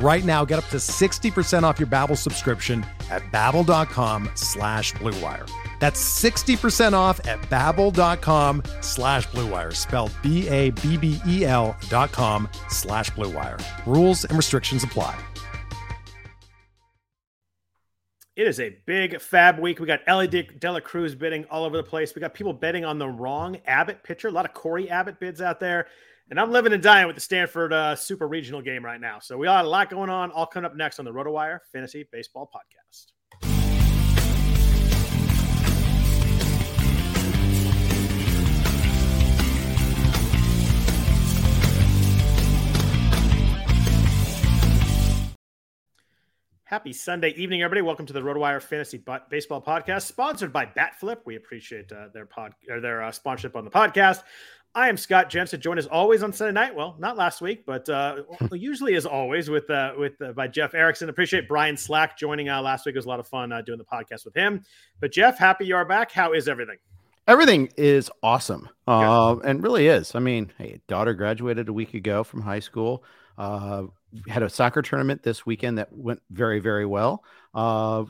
[0.00, 5.50] Right now, get up to 60% off your Babbel subscription at babbel.com slash bluewire.
[5.80, 13.60] That's 60% off at babbel.com slash bluewire, spelled B-A-B-B-E-L dot com slash bluewire.
[13.86, 15.18] Rules and restrictions apply.
[18.36, 19.80] It is a big FAAB week.
[19.80, 22.14] We got Elly De, De La Cruz bidding all over the place.
[22.14, 24.28] We got people betting on the wrong Abbott pitcher.
[24.28, 25.88] A lot of Cory Abbott bids out there.
[26.30, 29.18] And I'm living and dying with the Stanford uh, Super Regional game right now.
[29.18, 30.30] So we got a lot going on.
[30.30, 33.12] All coming up next on the RotoWire Fantasy Baseball Podcast.
[46.68, 47.80] Happy Sunday evening, everybody.
[47.80, 51.20] Welcome to the RotoWire Fantasy Baseball Podcast, sponsored by Batflip.
[51.24, 54.22] We appreciate uh, their pod or their uh, sponsorship on the podcast.
[54.74, 56.74] I am Scott Jenstad, joined as always on Sunday night.
[56.74, 60.74] Well, not last week, but uh, usually as always with uh, with uh, by Jeff
[60.74, 61.08] Erickson.
[61.08, 62.94] Appreciate Brian Slack joining uh, last week.
[62.94, 64.62] It was a lot of fun uh, doing the podcast with him.
[65.00, 66.12] But Jeff, happy you are back.
[66.12, 66.76] How is everything?
[67.26, 70.14] Everything is awesome, uh, and really is.
[70.14, 73.04] I mean, hey, daughter graduated a week ago from high school.
[73.36, 73.84] Uh,
[74.26, 77.22] had a soccer tournament this weekend that went very, very well.
[77.54, 78.04] Uh,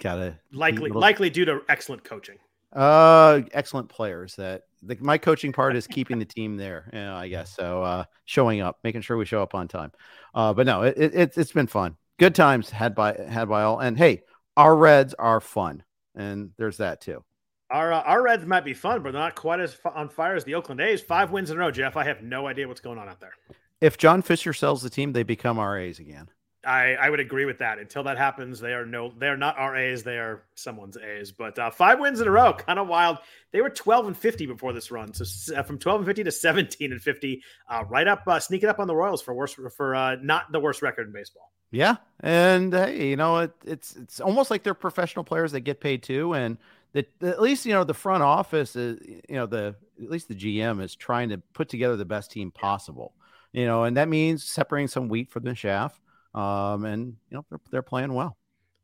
[0.00, 2.38] got a likely little, likely due to excellent coaching.
[2.76, 4.36] Uh, excellent players.
[4.36, 6.90] That the, my coaching part is keeping the team there.
[6.92, 7.82] You know, I guess so.
[7.82, 9.92] Uh, showing up, making sure we show up on time.
[10.34, 11.96] Uh, but no, it, it, it's been fun.
[12.18, 13.80] Good times had by had by all.
[13.80, 14.22] And hey,
[14.56, 15.82] our Reds are fun,
[16.14, 17.24] and there's that too.
[17.70, 20.44] Our uh, our Reds might be fun, but they're not quite as on fire as
[20.44, 21.00] the Oakland A's.
[21.00, 21.96] Five wins in a row, Jeff.
[21.96, 23.32] I have no idea what's going on out there
[23.80, 26.28] if John Fisher sells the team, they become RAs again.
[26.66, 27.78] I, I would agree with that.
[27.78, 30.02] Until that happens, they are no, they are not RAs.
[30.02, 31.32] They are someone's A's.
[31.32, 33.18] But uh, five wins in a row, kind of wild.
[33.52, 36.32] They were 12 and 50 before this run, so uh, from 12 and 50 to
[36.32, 39.94] 17 and 50, uh, right up, uh, sneaking up on the Royals for worst for
[39.94, 41.52] uh, not the worst record in baseball.
[41.70, 45.80] Yeah, and hey, you know it, it's it's almost like they're professional players that get
[45.80, 46.58] paid too, and
[46.92, 50.34] that at least you know the front office is you know the at least the
[50.34, 53.14] GM is trying to put together the best team possible
[53.56, 55.98] you know, and that means separating some wheat from the chaff.
[56.36, 58.36] Um, and you know they're, they're playing well.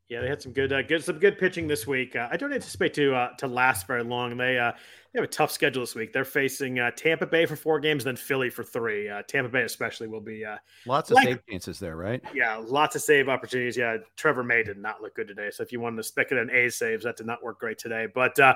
[0.09, 2.17] Yeah, they had some good, uh, good, some good pitching this week.
[2.17, 4.37] Uh, I don't anticipate to uh, to last very long.
[4.37, 4.73] They uh,
[5.12, 6.11] they have a tough schedule this week.
[6.11, 9.11] They're facing uh, Tampa Bay for four games, then Philly for three.
[9.11, 10.56] Uh, Tampa Bay especially will be uh,
[10.87, 12.23] lots of like, save chances there, right?
[12.33, 13.77] Yeah, lots of save opportunities.
[13.77, 15.51] Yeah, Trevor May did not look good today.
[15.51, 18.06] So if you wanted to speculate on A saves, that did not work great today.
[18.15, 18.55] But uh,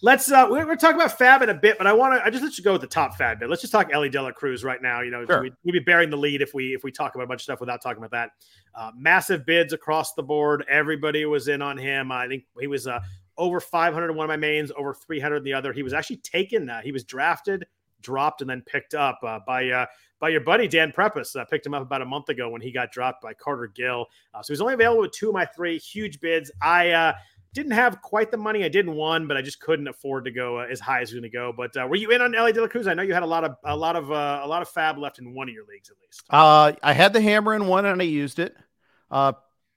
[0.00, 2.30] let's uh, we're, we're talking about FAAB in a bit, but I want to I
[2.30, 3.50] just let you go with the top FAAB bit.
[3.50, 5.02] Let's just talk Elly De La Cruz right now.
[5.02, 5.42] You know, sure.
[5.42, 7.44] we, would be bearing the lead if we if we talk about a bunch of
[7.44, 8.30] stuff without talking about that.
[8.74, 10.64] Uh, massive bids across the board.
[10.70, 12.10] Everybody was in on him.
[12.10, 13.00] I think he was uh,
[13.38, 15.72] over 500 in one of my mains, over 300 in the other.
[15.72, 16.68] He was actually taken.
[16.68, 17.66] Uh, he was drafted,
[18.02, 19.86] dropped, and then picked up uh, by uh,
[20.20, 21.34] by your buddy Dan Prepus.
[21.36, 24.06] Uh, picked him up about a month ago when he got dropped by Carter Gill.
[24.34, 26.50] Uh, so he's only available with two of my three huge bids.
[26.60, 27.12] I uh,
[27.54, 28.64] didn't have quite the money.
[28.64, 31.30] I didn't one, but I just couldn't afford to go as high as going to
[31.30, 31.54] go.
[31.56, 32.88] But were you in on Elly De La Cruz?
[32.88, 35.20] I know you had a lot of a lot of a lot of FAAB left
[35.20, 36.24] in one of your leagues at least.
[36.82, 38.56] I had the hammer in one and I used it.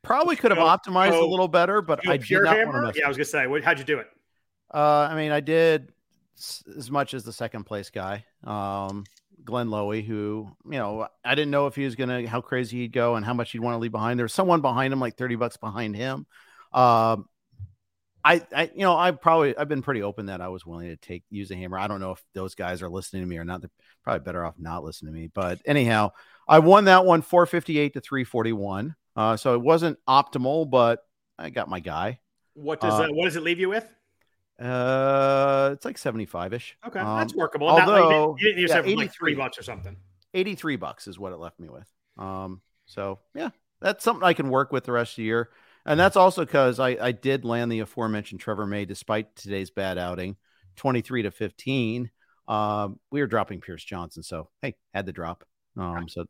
[0.03, 2.81] Probably could have go, optimized go, a little better, but I did not hammer?
[2.81, 3.00] want to.
[3.00, 4.07] Yeah, I was gonna say, what, how'd you do it?
[4.73, 5.91] Uh, I mean, I did
[6.75, 9.03] as much as the second place guy, um,
[9.43, 12.93] Glenn Lowy, who you know I didn't know if he was gonna how crazy he'd
[12.93, 14.17] go and how much he'd want to leave behind.
[14.17, 16.26] There was someone behind him, like thirty bucks behind him.
[16.73, 17.28] Um,
[18.23, 20.96] I, I, you know, I probably I've been pretty open that I was willing to
[20.96, 21.78] take use a hammer.
[21.78, 23.61] I don't know if those guys are listening to me or not.
[23.61, 23.72] They're
[24.03, 25.31] probably better off not listening to me.
[25.34, 26.11] But anyhow,
[26.47, 28.96] I won that one 458 to 341.
[29.16, 31.03] Uh, so it wasn't optimal, but
[31.37, 32.19] I got my guy.
[32.53, 33.87] What does uh, what does it leave you with?
[34.59, 36.78] Uh, it's like seventy five ish.
[36.85, 37.67] Okay, um, that's workable.
[37.67, 39.96] Although you didn't, you didn't yeah, like three bucks or something.
[40.34, 41.87] Eighty three bucks is what it left me with.
[42.17, 43.49] Um, so yeah,
[43.81, 45.49] that's something I can work with the rest of the year,
[45.85, 49.97] and that's also because I I did land the aforementioned Trevor May despite today's bad
[49.97, 50.37] outing,
[50.75, 52.11] twenty three to fifteen.
[52.47, 55.43] Um, we were dropping Pierce Johnson, so hey, had the drop.
[55.78, 56.25] Um, so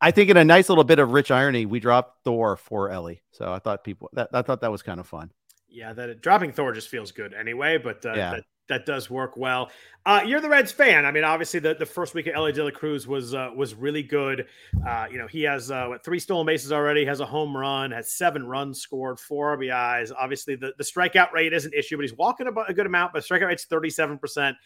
[0.00, 3.22] I think in a nice little bit of rich irony, we dropped Thor for Elly.
[3.30, 5.30] So I thought people that I thought that was kind of fun.
[5.68, 8.30] Yeah, that dropping Thor just feels good anyway, but uh, yeah.
[8.32, 9.70] that, that does work well.
[10.04, 11.06] Uh, you're the Reds fan.
[11.06, 13.74] I mean, obviously the, the first week of Elly De La Cruz was uh, was
[13.74, 14.46] really good.
[14.86, 17.90] Uh, you know, he has uh, what three stolen bases already, has a home run,
[17.90, 20.12] has seven runs scored, four RBIs.
[20.18, 23.12] Obviously, the, the strikeout rate is an issue, but he's walking about a good amount.
[23.12, 24.56] But strikeout rate's 37 percent.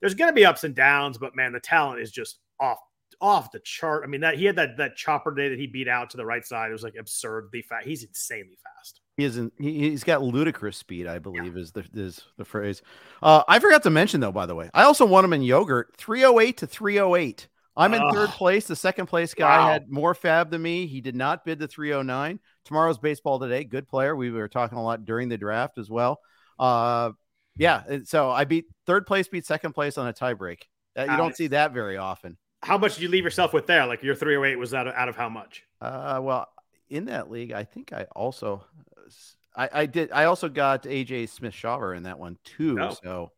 [0.00, 2.78] There's going to be ups and downs, but man, the talent is just off
[3.20, 4.02] off the chart.
[4.04, 6.24] I mean, that he had that that chopper day that he beat out to the
[6.24, 6.70] right side.
[6.70, 7.86] It was like absurdly fast.
[7.86, 9.00] He's insanely fast.
[9.16, 9.52] He isn't.
[9.58, 11.06] He, has got ludicrous speed.
[11.06, 11.62] I believe yeah.
[11.62, 12.82] is the is the phrase.
[13.22, 14.32] Uh, I forgot to mention though.
[14.32, 15.94] By the way, I also won him in yogurt.
[15.96, 17.48] Three hundred eight to three hundred eight.
[17.76, 18.66] I'm in third place.
[18.66, 19.68] The second place guy wow.
[19.68, 20.86] had more FAAB than me.
[20.86, 22.38] He did not bid the 309.
[22.64, 23.64] Tomorrow's baseball today.
[23.64, 24.14] Good player.
[24.14, 26.20] We were talking a lot during the draft as well.
[26.58, 27.12] Uh,
[27.56, 27.82] yeah.
[28.04, 30.62] So I beat third place, beat second place on a tiebreak.
[30.98, 32.36] Uh, you don't see that very often.
[32.62, 33.86] How much did you leave yourself with there?
[33.86, 35.64] Like your 308 was out of, out of how much?
[35.80, 36.48] Uh, well,
[36.88, 38.64] in that league, I think I also
[39.56, 40.12] I, I did.
[40.12, 42.78] I also got AJ Smith Shawver in that one too.
[42.80, 43.30] Oh.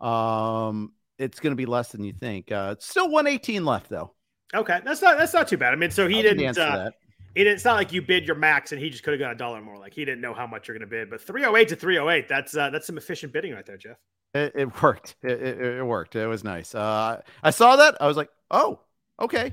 [0.00, 2.50] So, um, it's going to be less than you think.
[2.50, 4.12] Uh, still 118 left though.
[4.54, 5.72] Okay, that's not that's not too bad.
[5.72, 6.58] I mean, so he I didn't.
[6.58, 6.90] Uh,
[7.34, 9.36] it, it's not like you bid your max and he just could have got a
[9.36, 9.78] dollar more.
[9.78, 11.08] Like he didn't know how much you're going to bid.
[11.08, 13.96] But 308 to 308, that's uh, that's some efficient bidding right there, Jeff.
[14.34, 15.16] It, it worked.
[15.22, 16.16] It, it, it, worked.
[16.16, 16.74] It was nice.
[16.74, 17.98] Uh, I saw that.
[18.00, 18.80] I was like, oh,
[19.20, 19.52] okay.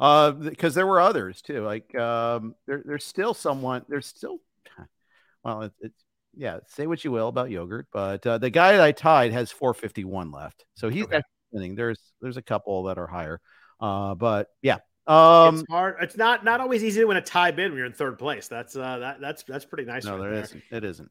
[0.00, 1.62] Uh, because there were others too.
[1.62, 3.84] Like um, there, there's still someone.
[3.88, 4.38] There's still
[5.44, 6.04] well, it, it's
[6.36, 6.58] yeah.
[6.68, 10.30] Say what you will about yogurt, but uh, the guy that I tied has 451
[10.30, 11.20] left, so he's okay.
[11.50, 11.74] winning.
[11.74, 13.40] There's there's a couple that are higher,
[13.80, 14.78] uh, but yeah.
[15.08, 15.96] Um, it's hard.
[16.02, 18.46] It's not not always easy to win a tie bid when you're in third place.
[18.46, 20.04] That's uh that that's that's pretty nice.
[20.04, 20.62] No, right there, there isn't.
[20.70, 21.10] It isn't.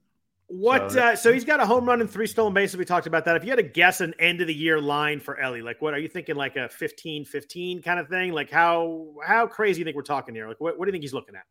[0.50, 2.78] What so, uh, so he's got a home run and three stolen bases.
[2.78, 3.36] We talked about that.
[3.36, 5.94] If you had to guess an end of the year line for Elly, like what
[5.94, 8.32] are you thinking like a 15 15 kind of thing?
[8.32, 10.48] Like how how crazy you think we're talking here?
[10.48, 11.44] Like what, what do you think he's looking at?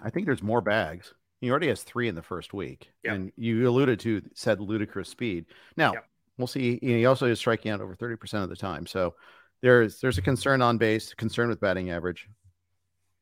[0.00, 1.14] I think there's more bags.
[1.40, 3.14] He already has three in the first week, yep.
[3.14, 5.46] and you alluded to said ludicrous speed.
[5.76, 6.06] Now yep.
[6.36, 6.78] we'll see.
[6.82, 9.14] He also is striking out over thirty percent of the time, so
[9.62, 12.28] there's there's a concern on base, concern with batting average.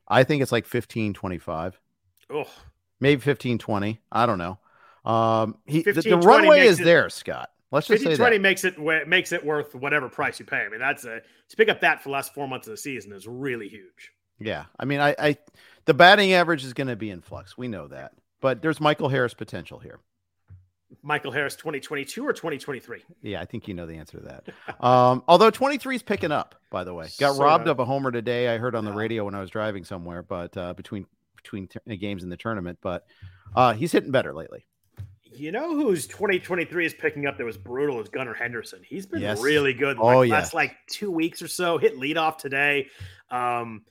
[0.09, 1.81] I think it's like 15, 25.
[2.31, 2.45] Oh,
[3.01, 4.01] maybe 15, 20.
[4.11, 4.59] I don't know.
[5.05, 7.51] Um, he 15, the, the runway is it, there, Scott.
[7.71, 8.43] Let's just 15, say 20 that.
[8.43, 10.59] makes it makes it worth whatever price you pay.
[10.59, 12.77] I mean, that's a to pick up that for the last four months of the
[12.77, 14.13] season is really huge.
[14.39, 15.37] Yeah, I mean, I, I
[15.87, 17.57] the batting average is going to be in flux.
[17.57, 20.01] We know that, but there's Michael Harris potential here.
[21.03, 23.03] Michael Harris 2022 or 2023?
[23.23, 24.81] Yeah, I think you know the answer to that.
[24.85, 27.09] um, although 23 is picking up, by the way.
[27.19, 28.49] Got so, robbed of a homer today.
[28.49, 31.07] I heard on the radio when I was driving somewhere, but uh, between
[31.37, 33.05] between t- games in the tournament, but
[33.57, 34.67] uh, he's hitting better lately.
[35.35, 38.81] You know who's 2023 is picking up that was brutal is Gunnar Henderson.
[38.85, 39.41] He's been yes.
[39.41, 40.35] really good oh, like, yeah.
[40.35, 41.79] last like two weeks or so.
[41.79, 42.89] Hit leadoff today.
[43.31, 43.83] Um,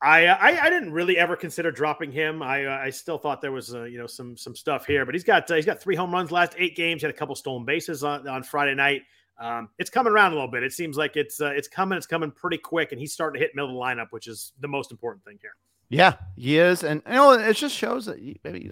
[0.00, 2.42] I, I, I didn't really ever consider dropping him.
[2.42, 5.24] I I still thought there was uh, you know some some stuff here, but he's
[5.24, 7.00] got uh, he's got three home runs last eight games.
[7.00, 9.02] He had a couple stolen bases on, on Friday night.
[9.40, 10.62] Um, it's coming around a little bit.
[10.62, 11.96] It seems like it's uh, it's coming.
[11.96, 14.52] It's coming pretty quick, and he's starting to hit middle of the lineup, which is
[14.60, 15.54] the most important thing here.
[15.88, 18.18] Yeah, he is, and you know it just shows that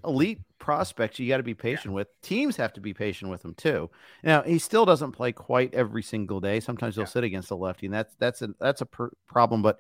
[0.05, 1.97] elite prospects you got to be patient yeah.
[1.97, 2.09] with.
[2.23, 3.91] Teams have to be patient with him too.
[4.25, 6.61] Now he still doesn't play quite every single day.
[6.61, 7.09] Sometimes he'll yeah.
[7.09, 9.63] sit against a lefty, and that's that's a that's a per- problem.
[9.63, 9.79] But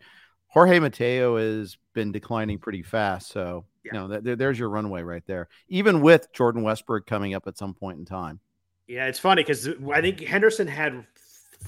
[0.53, 3.31] Jorge Mateo has been declining pretty fast.
[3.31, 3.91] So, yeah.
[3.95, 7.57] you know, th- there's your runway right there, even with Jordan Westburg coming up at
[7.57, 8.39] some point in time.
[8.87, 11.07] Yeah, it's funny because I think Henderson had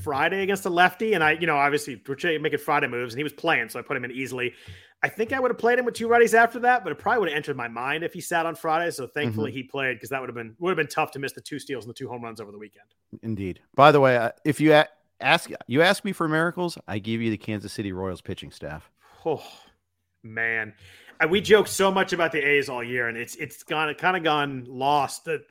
[0.02, 3.24] Friday against a lefty, and I, you know, obviously we're making Friday moves, and he
[3.24, 4.54] was playing, so I put him in easily.
[5.04, 7.20] I think I would have played him with two righties after that, but it probably
[7.20, 8.90] would have entered my mind if he sat on Friday.
[8.90, 9.58] So thankfully mm-hmm.
[9.58, 11.58] he played because that would have been would have been tough to miss the two
[11.58, 12.86] steals and the two home runs over the weekend.
[13.22, 13.60] Indeed.
[13.74, 14.82] By the way, uh, if you
[15.20, 18.90] ask you ask me for miracles, I give you the Kansas City Royals pitching staff.
[19.26, 19.44] Oh
[20.22, 20.72] man,
[21.28, 24.22] we joke so much about the A's all year, and it's it's gone kind of
[24.22, 25.26] gone lost.
[25.26, 25.42] That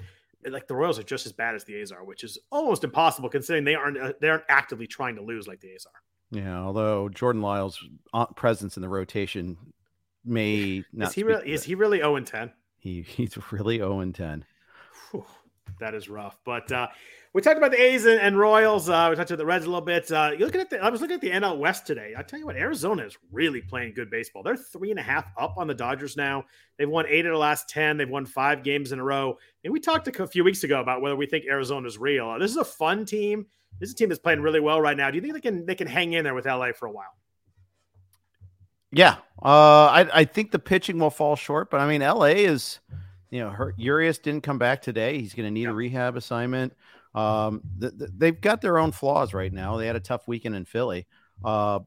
[0.49, 3.29] like the Royals are just as bad as the A's are, which is almost impossible
[3.29, 6.39] considering they aren't uh, they aren't actively trying to lose like the A's are.
[6.39, 7.83] Yeah, although Jordan Lyles'
[8.13, 9.57] uh, presence in the rotation
[10.25, 11.09] may not.
[11.09, 11.51] Is he really?
[11.51, 12.51] Is he really zero and ten?
[12.77, 14.45] He he's really zero oh and ten.
[15.79, 16.71] That is rough, but.
[16.71, 16.87] uh
[17.33, 18.89] we talked about the A's and, and Royals.
[18.89, 20.11] Uh, we talked about the Reds a little bit.
[20.11, 22.13] Uh, you looking at the, I was looking at the NL West today.
[22.15, 24.43] I tell you what, Arizona is really playing good baseball.
[24.43, 26.45] They're three and a half up on the Dodgers now.
[26.77, 27.97] They've won eight of the last ten.
[27.97, 29.37] They've won five games in a row.
[29.63, 32.29] And we talked a few weeks ago about whether we think Arizona is real.
[32.29, 33.47] Uh, this is a fun team.
[33.79, 35.09] This is a team that's playing really well right now.
[35.09, 37.15] Do you think they can they can hang in there with LA for a while?
[38.91, 42.79] Yeah, uh, I, I think the pitching will fall short, but I mean, LA is,
[43.31, 45.19] you know, Urias didn't come back today.
[45.19, 46.73] He's going to need a rehab assignment.
[47.13, 49.77] Um, th- th- they've got their own flaws right now.
[49.77, 51.07] They had a tough weekend in Philly.
[51.43, 51.79] Uh,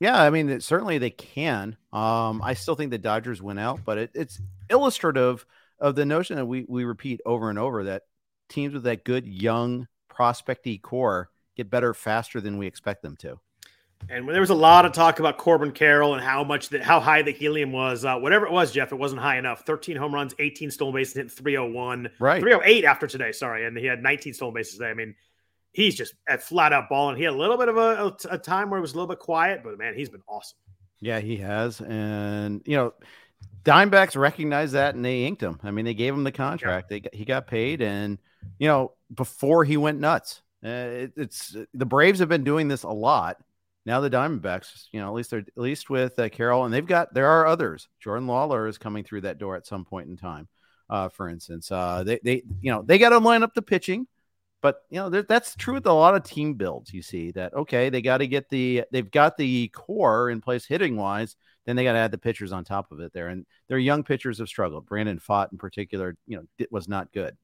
[0.00, 1.76] yeah, I mean, certainly they can.
[1.92, 5.46] Um, I still think the Dodgers win out, but it, it's illustrative
[5.78, 8.02] of the notion that we we repeat over and over that
[8.48, 13.40] teams with that good young prospecty core get better faster than we expect them to.
[14.08, 16.82] And when there was a lot of talk about Corbin Carroll and how much that
[16.82, 19.62] how high the helium was, uh, whatever it was, Jeff, it wasn't high enough.
[19.66, 22.40] 13 home runs, 18 stolen bases, hit 301, right?
[22.40, 23.32] 308 after today.
[23.32, 24.90] Sorry, and he had 19 stolen bases today.
[24.90, 25.14] I mean,
[25.72, 27.16] he's just at flat out balling.
[27.16, 29.08] He had a little bit of a, a, a time where it was a little
[29.08, 30.58] bit quiet, but man, he's been awesome.
[31.00, 32.94] Yeah, he has, and you know,
[33.64, 35.58] Dimebacks recognized that and they inked him.
[35.64, 36.92] I mean, they gave him the contract.
[36.92, 37.00] Yeah.
[37.10, 38.18] They he got paid, and
[38.58, 40.42] you know, before he went nuts.
[40.64, 43.36] Uh, it, it's the Braves have been doing this a lot
[43.86, 46.84] now the Diamondbacks, you know, at least they're at least with uh, Carroll, and they've
[46.84, 47.88] got there are others.
[48.00, 50.48] Jordan Lawlar is coming through that door at some point in time.
[50.90, 54.08] Uh, for instance, uh, they they you know they got to line up the pitching,
[54.60, 56.92] but you know that's true with a lot of team builds.
[56.92, 60.66] You see that okay, they got to get the they've got the core in place
[60.66, 63.46] hitting wise, then they got to add the pitchers on top of it there, and
[63.68, 64.86] their young pitchers have struggled.
[64.86, 67.36] Brandon Pfaadt in particular, you know, was not good.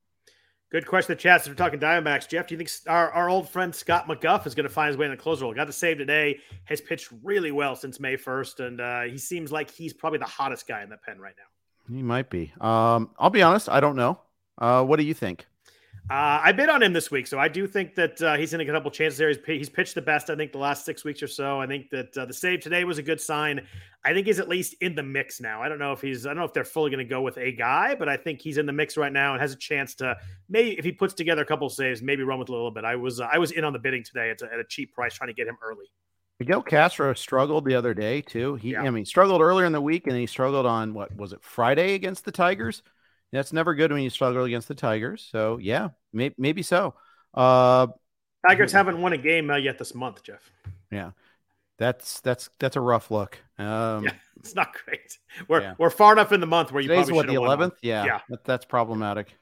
[0.72, 1.14] Good question.
[1.14, 1.46] The chat.
[1.46, 4.66] we're talking Diamondbacks, Jeff, do you think our, our old friend Scott McGough is going
[4.66, 5.52] to find his way in the closer role?
[5.52, 6.38] Got the save today.
[6.64, 10.24] Has pitched really well since May first, and uh, he seems like he's probably the
[10.24, 11.94] hottest guy in the pen right now.
[11.94, 12.54] He might be.
[12.58, 13.68] Um, I'll be honest.
[13.68, 14.18] I don't know.
[14.56, 15.44] Uh, what do you think?
[16.10, 18.58] Uh, I bid on him this week, so I do think that uh, he's going
[18.58, 19.28] to get a couple chances there.
[19.28, 21.60] He's, he's, pitched the best, I think, the last six weeks or so.
[21.60, 23.66] I think that uh, the save today was a good sign.
[24.04, 25.62] I think he's at least in the mix now.
[25.62, 27.38] I don't know if he's, I don't know if they're fully going to go with
[27.38, 29.94] a guy, but I think he's in the mix right now and has a chance
[29.96, 30.16] to
[30.48, 32.84] maybe if he puts together a couple saves, maybe run with a little bit.
[32.84, 35.14] I was, I was in on the bidding today at a, at a cheap price,
[35.14, 35.86] trying to get him early.
[36.40, 38.56] Miguel Castro struggled the other day too.
[38.56, 38.82] He, yeah.
[38.82, 41.94] I mean, struggled earlier in the week, and he struggled on what was it Friday
[41.94, 42.82] against the Tigers.
[43.32, 45.26] That's never good when you struggle against the Tigers.
[45.30, 46.94] So yeah, may, maybe so.
[47.32, 47.88] Uh,
[48.46, 50.50] Tigers haven't won a game uh, yet this month, Jeff.
[50.90, 51.12] Yeah,
[51.78, 53.38] that's that's that's a rough look.
[53.58, 55.18] Um, yeah, it's not great.
[55.48, 55.74] We're yeah.
[55.78, 57.74] we're far enough in the month where you Today's probably what the eleventh.
[57.82, 59.34] Yeah, yeah, that, that's problematic.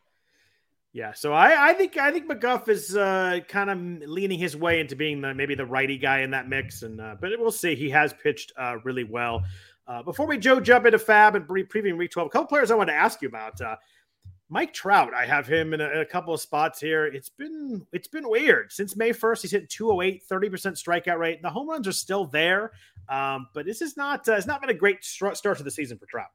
[0.93, 4.81] Yeah, so I, I think I think McGough is uh, kind of leaning his way
[4.81, 7.77] into being the maybe the righty guy in that mix, and uh, but we'll see.
[7.77, 9.45] He has pitched uh, really well.
[9.91, 12.71] Uh, before we Joe jump into FAAB and pre- previewing Week 12, a couple players
[12.71, 13.61] I want to ask you about.
[13.61, 13.75] Uh,
[14.49, 17.07] Mike Trout, I have him in a, in a, couple of spots here.
[17.07, 19.43] It's been it's been weird since May 1st.
[19.43, 21.43] He's hit 208, 30% strikeout rate.
[21.43, 22.71] The home runs are still there,
[23.09, 25.99] um, but this is not uh, it's not been a great start to the season
[25.99, 26.29] for Trout.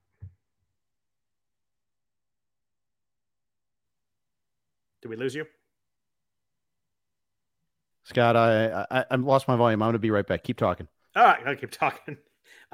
[5.01, 5.45] Did we lose you?
[8.03, 9.81] Scott, I, I I lost my volume.
[9.81, 10.43] I'm going to be right back.
[10.43, 10.89] Keep talking.
[11.15, 12.17] All right, I'll keep talking.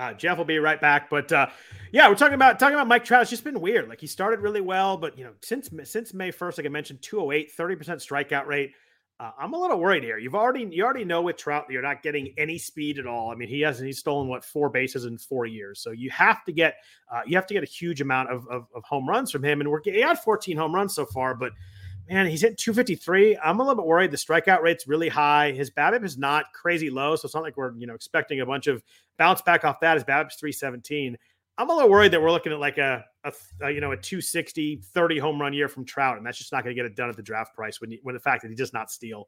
[0.02, 1.46] Uh, Jeff will be right back, but uh,
[1.92, 3.22] yeah, we're talking about talking about Mike Trout.
[3.22, 3.88] It's just been weird.
[3.88, 7.04] Like he started really well, but you know, since since May first, like I mentioned,
[7.04, 8.74] 208, 30 percent strikeout rate.
[9.20, 10.18] Uh, I'm a little worried here.
[10.18, 13.30] You've already you already know with Trout you're not getting any speed at all.
[13.30, 16.44] I mean, he hasn't he's stolen what four bases in four years, so you have
[16.46, 16.78] to get
[17.14, 19.62] uh, you have to get a huge amount of, of, of home runs from him.
[19.62, 21.52] And we're he had 14 home runs so far, but
[22.12, 23.38] man, he's hit 253.
[23.38, 24.12] I'm a little bit worried.
[24.12, 25.52] The strikeout rate's really high.
[25.52, 28.46] His BABIP is not crazy low, so it's not like we're you know expecting a
[28.46, 28.84] bunch of
[29.18, 29.96] bounce back off that.
[29.96, 31.18] His BABIP's 317.
[31.58, 33.98] I'm a little worried that we're looking at like a, a, a, you know a
[33.98, 36.96] 260 30 home run year from Trout, and that's just not going to get it
[36.96, 39.28] done at the draft price when you, when the fact that he does not steal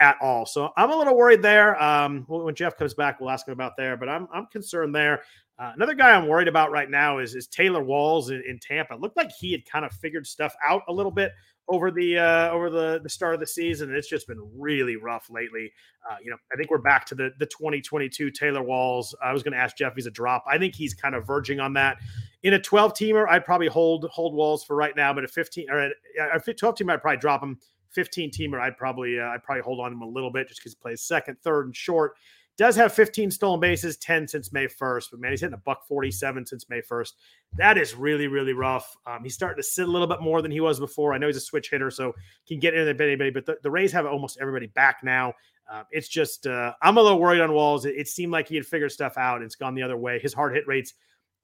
[0.00, 0.46] at all.
[0.46, 1.80] So I'm a little worried there.
[1.82, 5.22] Um, when Jeff comes back, we'll ask him about there, but I'm I'm concerned there.
[5.58, 8.94] Uh, another guy I'm worried about right now is is Taylor Walls in, in Tampa.
[8.94, 11.32] It looked like he had kind of figured stuff out a little bit
[11.68, 13.94] over the uh, over the the start of the season.
[13.94, 15.72] It's just been really rough lately.
[16.08, 19.14] Uh, you know, I think we're back to the the 2022 Taylor Walls.
[19.22, 20.44] I was going to ask Jeff if he's a drop.
[20.46, 21.98] I think he's kind of verging on that.
[22.42, 25.70] In a 12 teamer, I'd probably hold hold Walls for right now, but a 15
[25.70, 25.90] or a,
[26.34, 27.58] a 12 teamer, I'd probably drop him.
[27.90, 30.72] 15 teamer, I'd probably uh, I'd probably hold on him a little bit just because
[30.72, 32.14] he plays second, third, and short.
[32.58, 35.86] Does have 15 stolen bases, 10 since May 1st, but man, he's hitting a buck
[35.88, 37.12] 47 since May 1st.
[37.56, 38.94] That is really, really rough.
[39.06, 41.14] Um, he's starting to sit a little bit more than he was before.
[41.14, 42.12] I know he's a switch hitter, so
[42.46, 45.32] can get in there anybody, but the, the Rays have almost everybody back now.
[45.72, 47.86] Uh, it's just, uh, I'm a little worried on Walls.
[47.86, 49.40] It, it, seemed like he had figured stuff out.
[49.40, 50.18] It's gone the other way.
[50.18, 50.92] His hard hit rates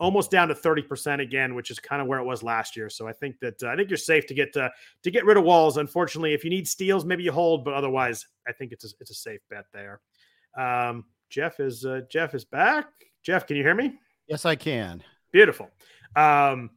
[0.01, 2.91] almost down to 30% again, which is kind of where it was last year.
[2.91, 4.71] So I think that uh, I think you're safe to get to,
[5.03, 5.77] to get rid of Walls.
[5.77, 9.11] Unfortunately, if you need steals, maybe you hold, but otherwise, I think it's a, it's
[9.11, 10.01] a safe bet there.
[10.57, 12.87] Um, Jeff is uh, Jeff is back.
[13.23, 13.95] Jeff, can you hear me?
[14.27, 15.03] Yes, I can.
[15.33, 15.71] Beautiful.
[16.17, 16.71] Um,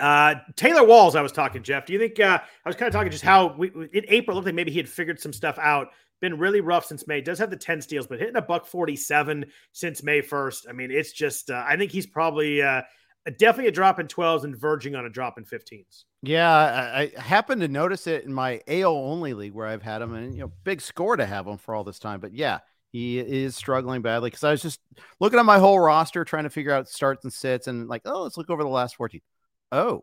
[0.00, 1.86] uh, Taylor Walls, I was talking, Jeff.
[1.86, 4.46] Do you think uh, I was kind of talking just how we, in April looked
[4.46, 5.88] like maybe he had figured some stuff out?
[6.20, 7.20] Been really rough since May.
[7.20, 10.68] Does have the 10 steals, but hitting a buck 47 since May 1st.
[10.68, 12.82] I mean, it's just, uh, I think he's probably, uh,
[13.38, 16.04] definitely a drop in 12s and verging on a drop in 15s.
[16.22, 20.02] Yeah, I, I happened to notice it in my AO only league where I've had
[20.02, 22.20] him, and you know, big score to have him for all this time.
[22.20, 22.60] But yeah,
[22.92, 24.80] he is struggling badly because I was just
[25.18, 28.22] looking at my whole roster trying to figure out starts and sits, and like, oh,
[28.22, 29.20] let's look over the last 14.
[29.72, 30.02] Oh,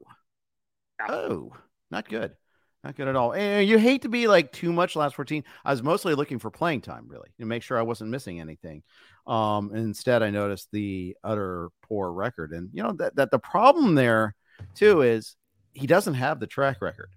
[1.08, 1.54] oh,
[1.92, 2.36] not good.
[2.84, 3.34] Not good at all.
[3.34, 5.44] And you hate to be like too much last 14.
[5.66, 8.84] I was mostly looking for playing time, really, to make sure I wasn't missing anything.
[9.28, 12.54] Um, instead, I noticed the utter poor record.
[12.54, 14.34] And, you know, that, that the problem there,
[14.76, 15.36] too, is
[15.74, 17.10] he doesn't have the track record.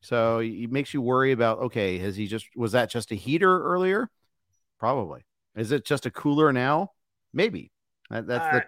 [0.00, 3.62] So it makes you worry about, okay, has he just, was that just a heater
[3.62, 4.10] earlier?
[4.82, 5.20] Probably.
[5.54, 6.90] Is it just a cooler now?
[7.32, 7.70] Maybe.
[8.10, 8.64] That, that's uh, the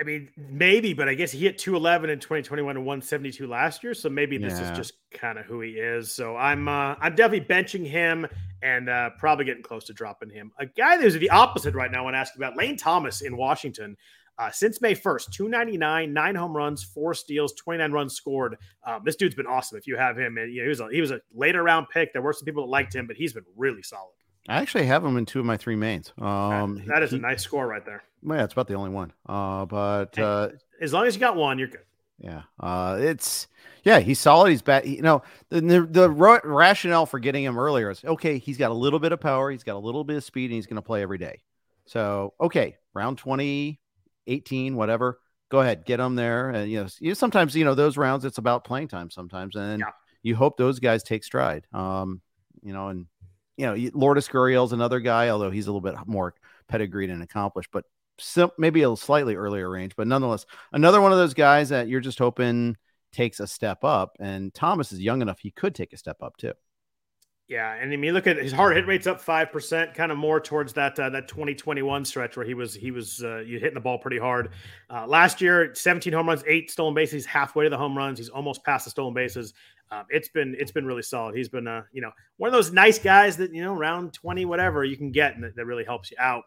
[0.00, 3.92] I mean, maybe, but I guess he hit 211 in 2021 and 172 last year.
[3.92, 4.70] So maybe this yeah.
[4.70, 6.12] is just kind of who he is.
[6.12, 8.26] So I'm uh, I'm definitely benching him
[8.62, 10.50] and uh, probably getting close to dropping him.
[10.58, 13.36] A guy that's the opposite right now, I want to ask about Lane Thomas in
[13.36, 13.98] Washington.
[14.38, 18.56] Uh, since May 1st, 299, nine home runs, four steals, 29 runs scored.
[18.86, 19.76] Um, this dude's been awesome.
[19.76, 21.88] If you have him, and you know, he was a, he was a later round
[21.92, 22.14] pick.
[22.14, 24.14] There were some people that liked him, but he's been really solid.
[24.50, 26.12] I actually have him in two of my three mains.
[26.20, 28.02] Um, that, that is he, a nice score right there.
[28.26, 29.12] Yeah, it's about the only one.
[29.24, 30.48] Uh, but uh,
[30.80, 31.84] as long as you got one, you're good.
[32.18, 33.46] Yeah, uh, it's
[33.84, 34.50] yeah, he's solid.
[34.50, 34.86] He's bad.
[34.86, 38.38] You know, the, the the rationale for getting him earlier is okay.
[38.38, 39.52] He's got a little bit of power.
[39.52, 41.42] He's got a little bit of speed, and he's going to play every day.
[41.86, 43.80] So okay, round 20,
[44.26, 45.20] 18, whatever.
[45.48, 46.50] Go ahead, get him there.
[46.50, 48.24] And you know, you, sometimes you know those rounds.
[48.24, 49.90] It's about playing time sometimes, and yeah.
[50.24, 51.66] you hope those guys take stride.
[51.72, 52.20] Um,
[52.62, 53.06] you know, and
[53.60, 56.34] you know, Lourdes Gurriel's another guy, although he's a little bit more
[56.66, 57.84] pedigreed and accomplished, but
[58.18, 59.94] sim- maybe a slightly earlier range.
[59.96, 62.76] But nonetheless, another one of those guys that you're just hoping
[63.12, 64.16] takes a step up.
[64.18, 66.54] And Thomas is young enough; he could take a step up too.
[67.50, 70.18] Yeah, and I mean, look at his hard hit rate's up five percent, kind of
[70.18, 73.74] more towards that uh, that 2021 stretch where he was he was uh, you hitting
[73.74, 74.50] the ball pretty hard.
[74.88, 77.26] Uh, last year, 17 home runs, eight stolen bases.
[77.26, 78.18] Halfway to the home runs.
[78.18, 79.52] He's almost past the stolen bases.
[79.90, 81.34] Um, it's been it's been really solid.
[81.34, 84.44] He's been uh, you know one of those nice guys that you know round 20
[84.44, 86.44] whatever you can get and that, that really helps you out.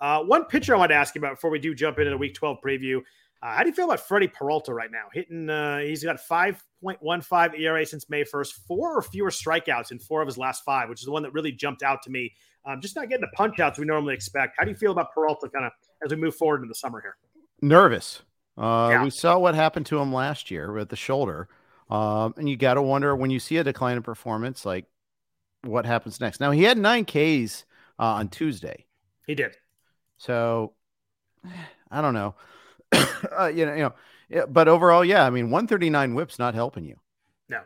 [0.00, 2.16] Uh, one pitcher I want to ask you about before we do jump into the
[2.16, 3.02] Week 12 preview.
[3.40, 5.04] Uh, how do you feel about Freddie Peralta right now?
[5.12, 10.20] Hitting, uh, he's got 5.15 ERA since May 1st, four or fewer strikeouts in four
[10.20, 12.32] of his last five, which is the one that really jumped out to me.
[12.64, 14.56] Um, just not getting the punch outs we normally expect.
[14.58, 15.72] How do you feel about Peralta kind of
[16.04, 17.16] as we move forward in the summer here?
[17.62, 18.22] Nervous.
[18.56, 19.04] Uh, yeah.
[19.04, 21.48] We saw what happened to him last year with the shoulder.
[21.90, 24.84] Um, and you got to wonder when you see a decline in performance, like
[25.62, 26.40] what happens next.
[26.40, 27.64] Now, he had nine Ks
[27.98, 28.84] uh, on Tuesday.
[29.26, 29.56] He did.
[30.16, 30.74] So
[31.90, 32.34] I don't know.
[33.38, 33.94] uh, you know, you know,
[34.28, 36.96] yeah, but overall, yeah, I mean, 139 whips not helping you.
[37.48, 37.60] No,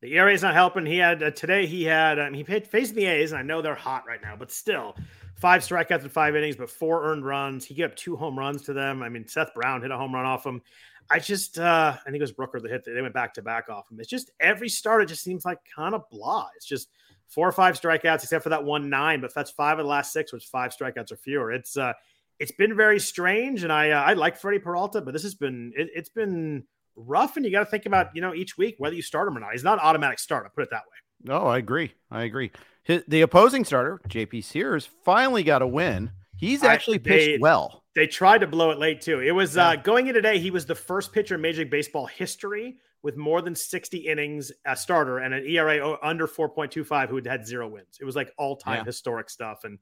[0.00, 0.84] the ERA is not helping.
[0.86, 1.66] He had uh, today.
[1.66, 4.50] He had um, he faced the A's, and I know they're hot right now, but
[4.50, 4.94] still,
[5.36, 7.64] five strikeouts in five innings, but four earned runs.
[7.64, 9.02] He gave up two home runs to them.
[9.02, 10.62] I mean, Seth Brown hit a home run off him.
[11.08, 12.84] I just, uh, I think it was Brooker that hit.
[12.84, 14.00] They went back to back off him.
[14.00, 15.02] It's just every start.
[15.02, 16.48] It just seems like kind of blah.
[16.56, 16.88] It's just
[17.28, 19.20] four or five strikeouts, except for that one nine.
[19.20, 21.52] But that's five of the last six, which five strikeouts or fewer.
[21.52, 21.92] It's uh,
[22.38, 25.72] it's been very strange, and I uh, I like Freddie Peralta, but this has been
[25.76, 26.64] it, has been
[26.96, 29.36] rough, and you got to think about you know each week whether you start him
[29.36, 29.52] or not.
[29.52, 30.44] He's not an automatic start.
[30.46, 31.32] I put it that way.
[31.32, 31.94] No, I agree.
[32.10, 32.50] I agree.
[32.82, 36.12] His, the opposing starter, JP Sears, finally got a win.
[36.36, 37.82] He's actually I, pitched they, well.
[37.94, 39.20] They tried to blow it late too.
[39.20, 39.68] It was yeah.
[39.68, 40.38] uh, going in today.
[40.38, 44.52] He was the first pitcher in Major League Baseball history with more than 60 innings
[44.66, 47.98] a starter and an ERA under 4.25 who had had zero wins.
[48.00, 48.84] It was like all time yeah.
[48.84, 49.60] historic stuff.
[49.64, 49.78] And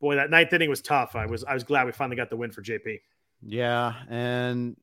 [0.00, 1.16] boy, that ninth inning was tough.
[1.16, 3.00] I was I was glad we finally got the win for JP.
[3.42, 4.76] Yeah, and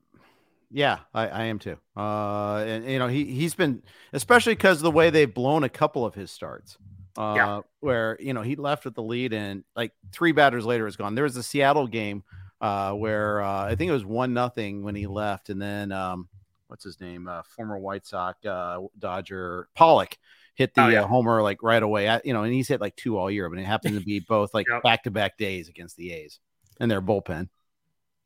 [0.71, 1.77] yeah, I, I am too.
[1.95, 6.05] Uh, and you know he he's been especially because the way they've blown a couple
[6.05, 6.77] of his starts.
[7.17, 7.61] Uh, yeah.
[7.79, 11.15] where you know he left with the lead and like three batters later is gone.
[11.15, 12.23] There was a Seattle game
[12.59, 16.27] uh, where uh, I think it was one nothing when he left, and then um,
[16.67, 20.17] what's his name, uh, former White Sox uh, Dodger Pollock
[20.55, 21.03] hit the oh, yeah.
[21.03, 22.07] uh, homer like right away.
[22.07, 24.19] At, you know, and he's hit like two all year, but it happened to be
[24.19, 26.39] both like back to back days against the A's
[26.79, 27.49] and their bullpen.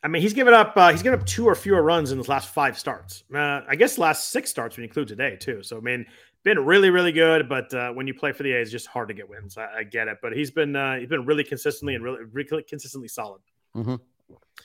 [0.01, 2.29] I mean, he's given up uh, he's given up two or fewer runs in his
[2.29, 3.23] last five starts.
[3.33, 5.61] Uh, I guess last six starts when you include today too.
[5.61, 6.05] So I mean,
[6.43, 9.13] been really really good, but uh, when you play for the A's, just hard to
[9.13, 9.57] get wins.
[9.57, 12.63] I, I get it, but he's been uh, he's been really consistently and really, really
[12.63, 13.41] consistently solid.
[13.75, 13.95] Mm-hmm.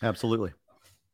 [0.02, 0.52] Absolutely.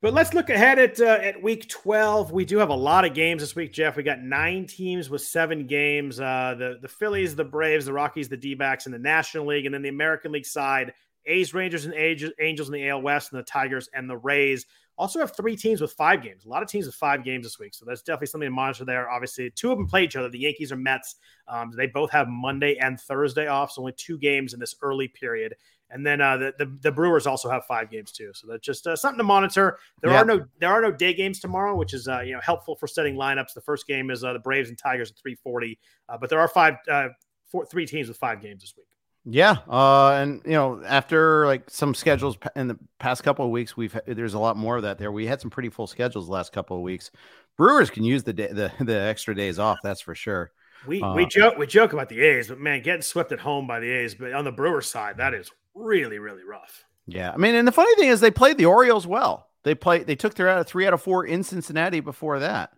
[0.03, 2.33] But let's look ahead at uh, at week 12.
[2.33, 3.97] We do have a lot of games this week, Jeff.
[3.97, 6.19] We got nine teams with seven games.
[6.19, 9.83] Uh, the the Phillies, the Braves, the Rockies, the D-backs the National League, and then
[9.83, 10.95] the American League side,
[11.27, 14.65] A's, Rangers, and Angels in the AL West, and the Tigers and the Rays.
[14.97, 16.47] Also have three teams with five games.
[16.47, 18.87] A lot of teams with five games this week, so that's definitely something to monitor
[18.87, 19.11] there.
[19.11, 20.31] Obviously, two of them play each other.
[20.31, 21.17] The Yankees or Mets.
[21.47, 25.09] Um, they both have Monday and Thursday off, so only two games in this early
[25.09, 25.57] period.
[25.91, 28.87] And then uh, the, the, the Brewers also have five games too, so that's just
[28.87, 29.79] uh, something to monitor.
[30.03, 32.77] There are no there are no day games tomorrow, which is uh, you know helpful
[32.77, 33.55] for setting lineups.
[33.55, 36.39] The first game is uh, the Braves and Tigers at three forty, uh, but there
[36.39, 37.09] are five uh,
[37.51, 38.87] four, three teams with five games this week.
[39.27, 43.77] Yeah, uh, and you know, after like some schedules in the past couple of weeks,
[43.77, 45.13] we've there's a lot more of that there.
[45.13, 47.11] We had some pretty full schedules the last couple of weeks.
[47.57, 50.53] Brewers can use the day, the the extra days off, that's for sure.
[50.87, 53.81] We we joke we joke about the A's, but man, getting swept at home by
[53.81, 55.51] the A's, but on the Brewers side, that is
[55.81, 56.85] really really rough.
[57.07, 59.49] Yeah, I mean, and the funny thing is, they played the Orioles well.
[59.63, 62.73] They played, they took their out of three out of four in Cincinnati before that.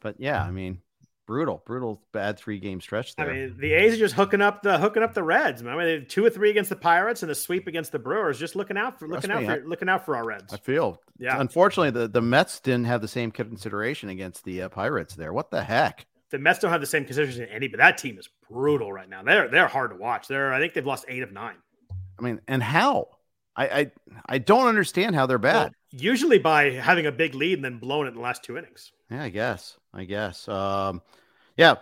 [0.00, 0.80] But yeah, I mean,
[1.26, 3.30] brutal, brutal, bad three game stretch there.
[3.30, 5.62] I mean, the A's are just hooking up the hooking up the Reds.
[5.62, 5.74] Man.
[5.74, 8.38] I mean, they two or three against the Pirates and a sweep against the Brewers.
[8.38, 10.52] Just looking out for Trust looking out me, for looking out for our Reds.
[10.52, 14.68] I feel, Yeah, unfortunately, the the Mets didn't have the same consideration against the uh,
[14.68, 15.32] Pirates there.
[15.32, 16.06] What the heck?
[16.30, 19.08] the Mets don't have the same consideration in any, but that team is brutal right
[19.08, 19.22] now.
[19.22, 20.28] They're they're hard to watch.
[20.28, 21.56] They're I think they've lost eight of nine.
[22.18, 23.08] I mean, and how?
[23.56, 23.90] I I,
[24.26, 25.54] I don't understand how they're bad.
[25.54, 28.56] Well, usually by having a big lead and then blowing it in the last two
[28.56, 28.92] innings.
[29.10, 29.78] Yeah, I guess.
[29.94, 30.48] I guess.
[30.48, 31.02] Um,
[31.56, 31.76] yeah,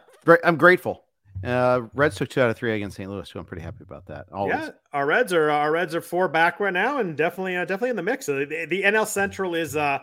[0.44, 1.04] I'm grateful.
[1.44, 3.10] Uh, Reds took two out of three against St.
[3.10, 4.26] Louis, so I'm pretty happy about that.
[4.32, 4.56] Always.
[4.56, 7.90] Yeah, our Reds are our Reds are four back right now, and definitely uh, definitely
[7.90, 8.26] in the mix.
[8.26, 9.98] The, the NL Central is uh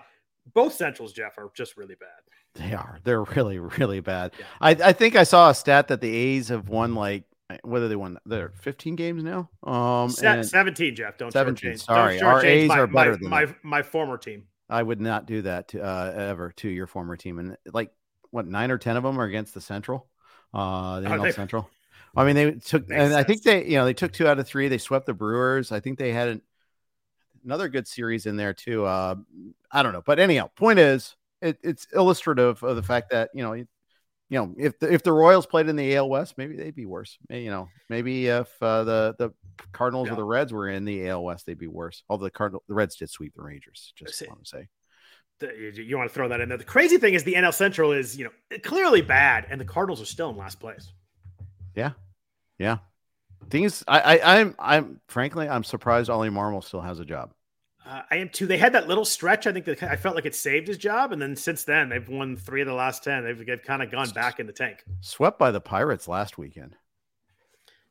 [0.53, 2.09] both Centrals, Jeff, are just really bad.
[2.55, 2.99] They are.
[3.03, 4.33] They're really, really bad.
[4.37, 4.45] Yeah.
[4.61, 7.23] I, I think I saw a stat that the A's have won like
[7.63, 9.49] whether they won they're 15 games now.
[9.63, 11.17] Um, Se- and Seventeen, Jeff.
[11.17, 12.19] Don't 17, shortchange- sorry.
[12.19, 14.45] Don't Our A's my, are better my, than my, my former team.
[14.69, 17.39] I would not do that to, uh, ever to your former team.
[17.39, 17.91] And like
[18.31, 20.07] what nine or ten of them are against the Central,
[20.53, 21.69] uh, the Oh, NL they- Central.
[22.15, 24.45] I mean, they took, and I think they, you know, they took two out of
[24.47, 24.67] three.
[24.67, 25.71] They swept the Brewers.
[25.71, 26.41] I think they had an,
[27.43, 28.85] another good series in there too.
[28.85, 29.15] Uh,
[29.71, 33.41] I don't know, but anyhow, point is, it, it's illustrative of the fact that you
[33.43, 33.65] know,
[34.29, 36.85] you, know, if the, if the Royals played in the AL West, maybe they'd be
[36.85, 37.17] worse.
[37.29, 39.31] You know, maybe if uh, the the
[39.71, 40.13] Cardinals Yeah.
[40.13, 42.03] or the Reds were in the AL West, they'd be worse.
[42.09, 43.93] Although the Cardinal, the Reds did sweep the Rangers.
[43.95, 44.67] Just want to say.
[45.39, 46.57] The- you, you want to throw that in there.
[46.57, 50.01] The crazy thing is the NL Central is you know clearly bad, and the Cardinals
[50.01, 50.91] are still in last place.
[51.75, 51.91] Yeah,
[52.57, 52.77] yeah.
[53.49, 57.31] Things I, I I'm I'm frankly I'm surprised Oli Marmol still has a job.
[57.85, 58.47] Uh, I am too.
[58.47, 59.45] They had that little stretch.
[59.45, 62.07] I think that I felt like it saved his job, and then since then they've
[62.07, 63.23] won three of the last ten.
[63.23, 64.83] They've, they've kind of gone back in the tank.
[65.01, 66.77] Swept by the Pirates last weekend.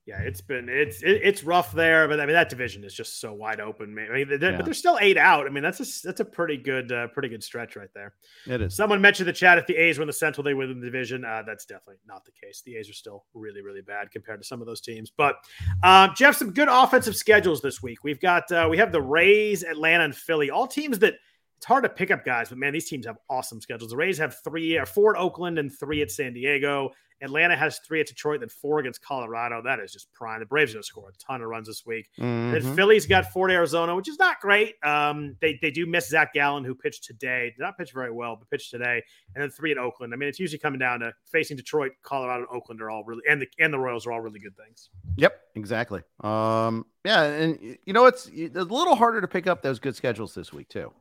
[0.05, 3.21] Yeah, it's been it's it, it's rough there, but I mean that division is just
[3.21, 3.95] so wide open.
[3.95, 4.09] Man.
[4.11, 4.57] I mean, they're- Yeah.
[4.57, 5.47] but they're still eight out.
[5.47, 8.15] I mean that's a that's a pretty good uh, pretty good stretch right there.
[8.49, 8.75] It is.
[8.75, 11.25] Someone mentioned the chat if the A's win the Central, they win the division.
[11.25, 12.63] Uh, that's definitely not the case.
[12.67, 15.13] The A's are still really, really bad compared to some of those teams.
[15.17, 15.37] But
[15.85, 18.03] um, Jeff, some good offensive schedules this week.
[18.03, 20.51] We've got uh, we have the Rays, Atlanta, and Philly.
[20.51, 21.15] All teams that
[21.59, 23.93] it's hard to pick up guys, but man, these teams have awesome schedules.
[23.93, 26.91] The Rays have three or four at Oakland and three at San Diego.
[27.23, 29.63] Atlanta has three at Detroit, then four against Colorado.
[29.63, 30.41] That is just prime.
[30.41, 32.11] The Braves are going to score a ton of runs this week.
[32.19, 32.75] Then Mhm.
[32.75, 34.75] Philly's got four to Arizona, which is not great.
[34.85, 37.51] Um, they they do miss Zach Gallen, who pitched today.
[37.57, 39.03] Did not pitch very well, but pitched today.
[39.35, 40.13] And then three at Oakland.
[40.13, 43.23] I mean, it's usually coming down to facing Detroit, Colorado, and Oakland are all really,
[43.29, 44.91] and the and the Royals are all really good things.
[45.17, 46.03] Yep, exactly.
[46.21, 49.95] Um, yeah, and you know it's it's a little harder to pick up those good
[49.97, 50.93] schedules this week too.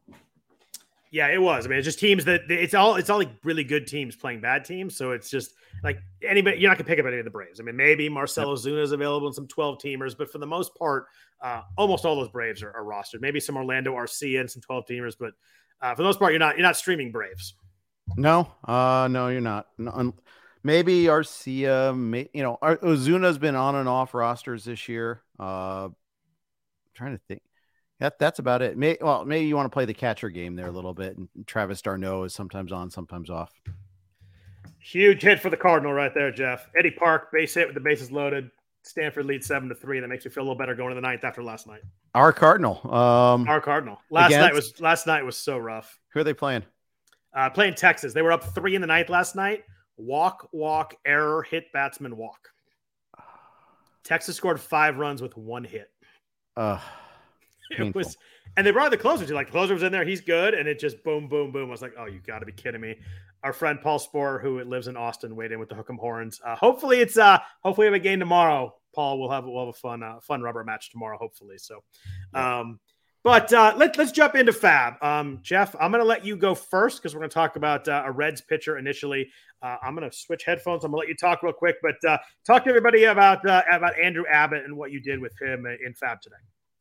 [1.11, 1.65] Yeah, it was.
[1.65, 4.39] I mean, it's just teams that it's all it's all like really good teams playing
[4.39, 4.95] bad teams.
[4.95, 7.59] So it's just like anybody you're not gonna pick up any of the Braves.
[7.59, 10.73] I mean, maybe Marcell Ozuna is available in some 12 teamers, but for the most
[10.75, 11.07] part,
[11.41, 13.19] uh, almost all those Braves are, are rostered.
[13.19, 15.33] Maybe some Orlando Arcia and some 12 teamers, but
[15.81, 17.55] uh, for the most part, you're not you're not streaming Braves.
[18.15, 19.67] No, uh, no, you're not.
[19.77, 20.13] No,
[20.63, 25.21] maybe Arcia, may, you know, Ozuna's been on and off rosters this year.
[25.37, 25.89] Uh,
[26.93, 27.41] trying to think.
[28.01, 28.77] That that's about it.
[28.77, 31.15] May, well, maybe you want to play the catcher game there a little bit.
[31.17, 33.51] And Travis d'Arnaud is sometimes on, sometimes off.
[34.79, 36.67] Huge hit for the Cardinal right there, Jeff.
[36.75, 38.49] Eddie Park base hit with the bases loaded.
[38.81, 39.99] Stanford leads seven to three.
[39.99, 41.81] That makes me feel a little better going to the ninth after last night.
[42.15, 42.81] Our Cardinal.
[42.91, 45.99] Um, Our Cardinal last night was last night was so rough.
[46.11, 46.63] who are they playing?
[47.35, 49.63] Uh, playing Texas, they were up three in the ninth last night.
[49.97, 52.49] Walk, walk, error, hit, batsman, walk.
[54.03, 55.91] Texas scored five runs with one hit.
[56.57, 56.79] Uh,
[57.71, 57.99] It Painful.
[57.99, 58.17] was,
[58.57, 60.05] and they brought the closer to like the closer was in there.
[60.05, 61.67] He's good, and it just boom, boom, boom.
[61.67, 62.95] I was like, oh, you got to be kidding me.
[63.43, 66.39] Our friend Paul Sporer, who lives in Austin, weighed in with the Hook'em Horns.
[66.45, 68.75] Uh, hopefully, it's uh, hopefully we have a game tomorrow.
[68.93, 71.57] Paul, we'll have we'll have a fun uh, fun rubber match tomorrow, hopefully.
[71.57, 71.83] So,
[72.33, 72.79] um,
[73.23, 75.03] but uh, let, let's jump into FAAB.
[75.03, 77.87] Um, Jeff, I'm going to let you go first because we're going to talk about
[77.87, 79.29] uh, a Reds pitcher initially.
[79.61, 80.83] Uh, I'm going to switch headphones.
[80.83, 83.61] I'm going to let you talk real quick, but uh, talk to everybody about uh,
[83.71, 86.35] about Andrew Abbott and what you did with him in FAAB today.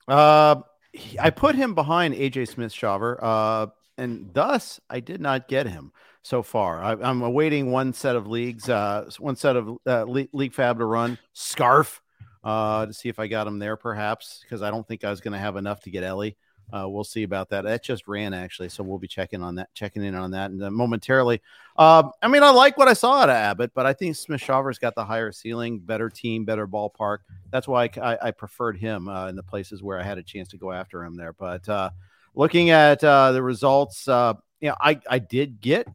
[0.08, 0.56] Uh,
[0.92, 3.66] he- I put him behind AJ Smith Shawver, uh,
[3.98, 6.82] and thus I did not get him so far.
[6.82, 10.78] I, I'm awaiting one set of leagues, uh, one set of uh, league, league FAAB
[10.78, 11.18] to run.
[11.32, 12.00] Scarf.
[12.42, 15.20] uh, to see if I got him there, perhaps, because I don't think I was
[15.20, 16.38] going to have enough to get Elly.
[16.72, 17.64] Uh, we'll see about that.
[17.64, 20.62] That just ran actually, so we'll be checking on that, checking in on that, and
[20.62, 21.40] uh, momentarily.
[21.76, 24.40] Um, I mean, I like what I saw out of Abbott, but I think Smith
[24.40, 27.18] Shawver's got the higher ceiling, better team, better ballpark.
[27.50, 30.22] That's why I, I, I preferred him uh, in the places where I had a
[30.22, 31.32] chance to go after him there.
[31.32, 31.90] But uh,
[32.34, 35.88] looking at uh, the results, uh, you know, I I did get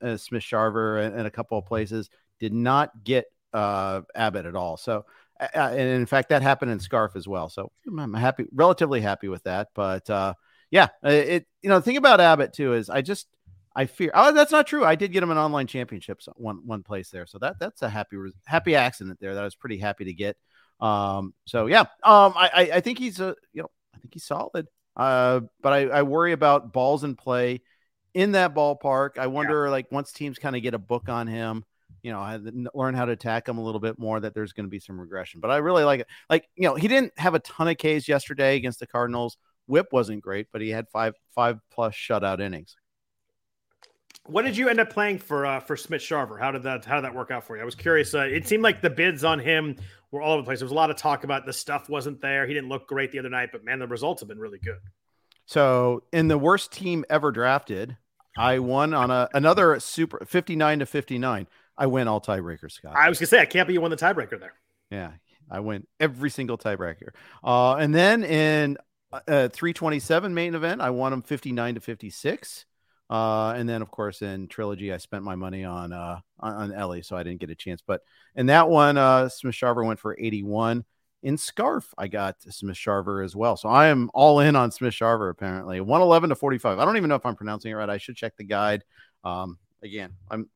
[0.00, 4.76] uh, Smith Shawver in, in, a couple of places, did not get Abbott at all.
[4.76, 5.04] So
[5.54, 7.48] and in fact, that happened in Scarf as well.
[7.48, 9.68] So I'm happy, relatively happy with that.
[9.74, 10.34] But uh,
[10.70, 13.26] yeah, it you know the thing about Abbott too is I just
[13.74, 14.84] I fear oh that's not true.
[14.84, 17.88] I did get him an online championships one one place there, so that that's a
[17.88, 20.36] happy happy accident there that I was pretty happy to get.
[20.80, 24.68] Um, so yeah, um, I I think he's a you know I think he's solid.
[24.96, 27.62] Uh, but I, I worry about balls in play
[28.12, 29.16] in that ballpark.
[29.16, 29.70] I wonder yeah.
[29.70, 31.64] like once teams kind of get a book on him
[32.02, 32.38] you know, I
[32.74, 35.00] learn how to attack him a little bit more, that there's going to be some
[35.00, 35.40] regression.
[35.40, 36.08] But I really like it.
[36.28, 39.36] Like, you know, he didn't have a ton of Ks yesterday against the Cardinals.
[39.66, 42.76] Whip wasn't great, but he had five five plus shutout innings.
[44.26, 46.38] What did you end up playing for uh, for Smith Shawver?
[46.38, 47.62] How did that how did that work out for you?
[47.62, 48.14] I was curious.
[48.14, 49.76] Uh, it seemed like the bids on him
[50.10, 50.58] were all over the place.
[50.58, 52.46] There was a lot of talk about the stuff wasn't there.
[52.46, 54.78] He didn't look great the other night, but man, the results have been really good.
[55.46, 57.96] So in the worst team ever drafted,
[58.36, 61.46] I won on a another super 59 to 59.
[61.76, 62.94] I win all tiebreakers, Scott.
[62.96, 64.54] I was gonna say I can't be you won the tiebreaker there.
[64.90, 65.12] Yeah,
[65.50, 67.10] I win every single tiebreaker.
[67.42, 68.76] Uh, and then in
[69.12, 72.66] uh, 327 main event, I won them 59 to 56.
[73.10, 77.02] Uh, and then of course in trilogy, I spent my money on uh on, Elly,
[77.02, 77.82] so I didn't get a chance.
[77.86, 78.00] But
[78.34, 80.84] in that one, uh, Smith Sharver went for 81.
[81.22, 83.56] In Scarf, I got Smith Sharver as well.
[83.56, 85.80] So I am all in on Smith Sharver apparently.
[85.80, 86.78] 111 to 45.
[86.78, 87.88] I don't even know if I'm pronouncing it right.
[87.88, 88.82] I should check the guide.
[89.24, 90.48] Um, again, I'm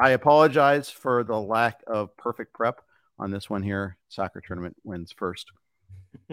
[0.00, 2.80] I apologize for the lack of perfect prep
[3.18, 3.98] on this one here.
[4.08, 5.50] Soccer tournament wins first.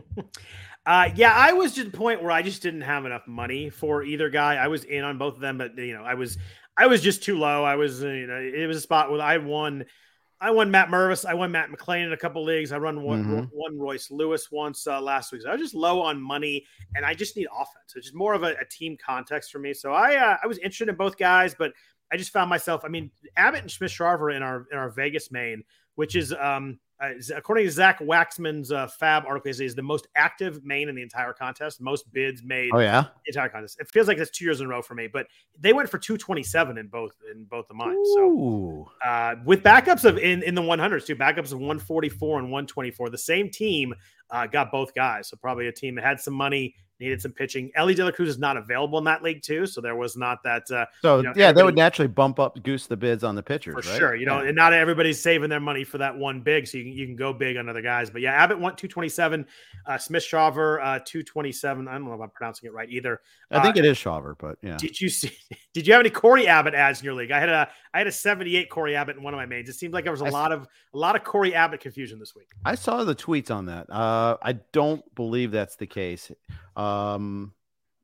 [0.85, 4.03] uh, yeah, I was to the point where I just didn't have enough money for
[4.03, 4.55] either guy.
[4.55, 6.37] I was in on both of them, but you know, I was
[6.77, 7.65] I was just too low.
[7.65, 9.85] I was uh, you know, it was a spot where I won.
[10.39, 11.25] I won Matt Mervis.
[11.25, 12.71] I won Matt McLain in a couple leagues.
[12.71, 13.45] I run one, mm-hmm.
[13.51, 15.41] one Royce Lewis once uh, last week.
[15.41, 16.63] So I was just low on money,
[16.95, 17.95] and I just need offense.
[17.95, 19.73] It's just more of a, a team context for me.
[19.73, 21.73] So I uh, I was interested in both guys, but
[22.11, 22.83] I just found myself.
[22.85, 25.63] I mean, Abbott and Smith Shawver in our in our Vegas main,
[25.95, 30.63] which is um, uh, according to Zach Waxman's uh, FAAB article, is the most active
[30.65, 31.79] main in the entire contest.
[31.79, 32.71] Most bids made.
[32.73, 33.79] Oh yeah, entire contest.
[33.79, 35.27] It feels like it's two years in a row for me, but
[35.59, 37.97] they went for two twenty seven in both in both of mine.
[38.15, 42.09] So uh, with backups of in in the one hundreds too, backups of one forty
[42.09, 43.09] four and one twenty four.
[43.09, 43.93] The same team
[44.29, 47.71] uh, got both guys, so probably a team that had some money needed some pitching.
[47.75, 50.41] Elly De La Cruz is not available in that league too, so there was not
[50.43, 50.69] that.
[50.71, 53.43] Uh, so you know, yeah, that would naturally bump up goose the bids on the
[53.43, 53.99] pitchers for right?
[53.99, 54.15] sure.
[54.15, 54.47] You know, yeah.
[54.47, 57.15] and not everybody's saving their money for that one big, so you can you can
[57.15, 58.09] go big on other guys.
[58.09, 59.45] But yeah, Abbott went two twenty seven,
[59.85, 61.87] uh, Smith Shawver uh, two twenty seven.
[61.87, 63.21] I don't know if I'm pronouncing it right either.
[63.51, 64.77] I think uh, it is Shawver, but yeah.
[64.77, 65.31] Did you see?
[65.73, 67.31] Did you have any Cory Abbott ads in your league?
[67.31, 69.69] I had a I had a seventy eight Cory Abbott in one of my mains.
[69.69, 72.19] It seemed like there was a I lot of a lot of Cory Abbott confusion
[72.19, 72.45] this week.
[72.63, 73.89] I saw the tweets on that.
[73.89, 76.31] Uh, I don't believe that's the case.
[76.75, 77.53] Um,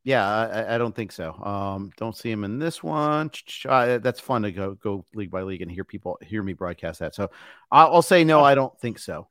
[0.04, 1.34] yeah, I, I, don't think so.
[1.34, 3.30] Um, don't see him in this one.
[3.66, 7.14] That's fun to go go league by league and hear people hear me broadcast that.
[7.14, 7.30] So
[7.72, 8.44] I'll, I'll say no.
[8.44, 9.28] I don't think so.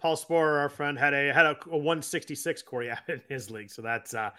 [0.00, 3.70] Paul Sporer, our friend, had a had a, a 166 Cory Abbott in his league,
[3.70, 4.30] so that's uh,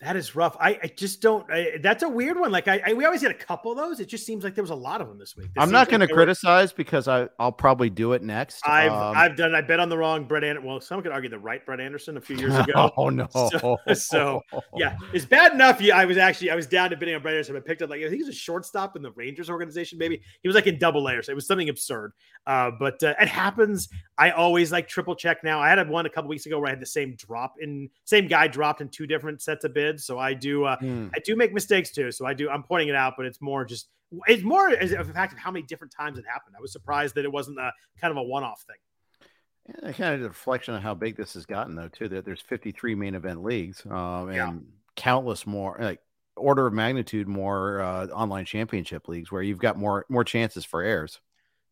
[0.00, 0.56] that is rough.
[0.60, 1.44] I, I just don't.
[1.50, 2.52] I, that's a weird one.
[2.52, 3.98] Like I, I, we always get a couple of those.
[3.98, 5.52] It just seems like there was a lot of them this week.
[5.52, 6.76] This I'm not going like to criticize were...
[6.76, 8.66] because I I'll probably do it next.
[8.66, 9.56] I've um, I've done.
[9.56, 10.68] I bet on the wrong Brett Anderson.
[10.68, 12.92] Well, someone could argue the right Brett Anderson a few years ago.
[12.96, 13.26] oh no.
[13.32, 14.42] So, so,
[14.76, 15.80] yeah, it's bad enough.
[15.80, 17.56] Yeah, I was actually I was down to betting on Brett Anderson.
[17.56, 19.98] I picked up like I think he was a shortstop in the Rangers organization.
[19.98, 21.26] Maybe he was like in double layers.
[21.26, 22.12] So it was something absurd.
[22.46, 23.88] Uh, but uh, it happens.
[24.16, 25.60] I always like triple check now.
[25.60, 28.28] I had one a couple weeks ago where I had the same drop in same
[28.28, 29.87] guy dropped in two different sets of bids.
[29.96, 30.64] So I do.
[30.64, 31.10] Uh, mm.
[31.14, 32.50] I do make mistakes too, so I do.
[32.50, 33.88] I'm pointing it out, but it's more just
[34.26, 36.56] it's more as a fact of how many different times it happened.
[36.56, 39.80] I was surprised that it wasn't a kind of a one-off thing.
[39.82, 42.08] Yeah, kind of a reflection of how big this has gotten, though, too.
[42.08, 44.52] That there's 53 main event leagues um, and yeah.
[44.96, 46.00] countless more, like
[46.36, 50.82] order of magnitude more uh, online championship leagues where you've got more more chances for
[50.82, 51.20] airs.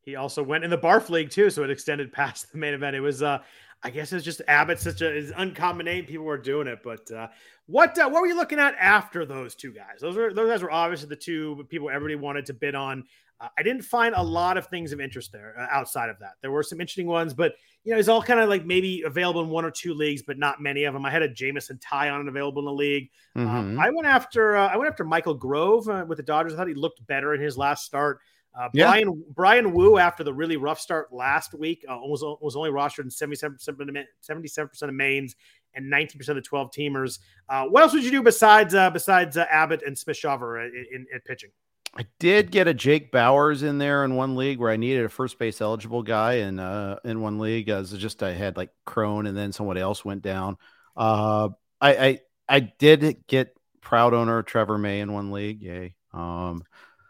[0.03, 2.95] He also went in the Barf League too, so it extended past the main event.
[2.95, 3.39] It was, uh,
[3.83, 6.07] I guess, it's just Abbott, such a uncommon name.
[6.07, 7.29] People were doing it, but uh,
[7.67, 10.01] what uh, what were you looking at after those two guys?
[10.01, 13.05] Those were those guys were obviously the two people everybody wanted to bid on.
[13.41, 16.33] Uh, I didn't find a lot of things of interest there uh, outside of that.
[16.41, 19.43] There were some interesting ones, but you know, it's all kind of like maybe available
[19.43, 21.05] in one or two leagues, but not many of them.
[21.05, 23.11] I had a Jameson Taillon available in the league.
[23.35, 23.81] Um, mm-hmm.
[23.81, 26.55] I went after uh, I went after Michael Grove uh, with the Dodgers.
[26.55, 28.21] I thought he looked better in his last start.
[28.59, 28.87] Uh, yeah.
[28.87, 33.05] Bryan Bryan Woo, after the really rough start last week, uh, was was only rostered
[33.05, 35.37] in 77 percent of mains
[35.75, 37.19] and 19 percent of the 12 teamers.
[37.49, 40.87] Uh, what else would you do besides uh, besides uh, Abbott and Smith Shawver in,
[40.93, 41.51] in, in, pitching?
[41.95, 45.09] I did get a Jake Bauers in there in one league where I needed a
[45.09, 47.69] first base eligible guy in uh, in one league.
[47.69, 50.57] As just I had like Cron and then someone else went down.
[50.97, 55.61] Uh, I, I I did get proud owner Trevor May in one league.
[55.63, 55.95] Yay.
[56.13, 56.63] Um,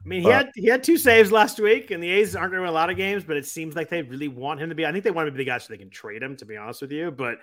[0.06, 2.60] I mean, he had he had two saves last week, and the A's aren't going
[2.60, 4.74] to win a lot of games, but it seems like they really want him to
[4.76, 4.86] be.
[4.86, 6.36] I think they want him to be the guy so they can trade him.
[6.36, 7.38] To be honest with you, but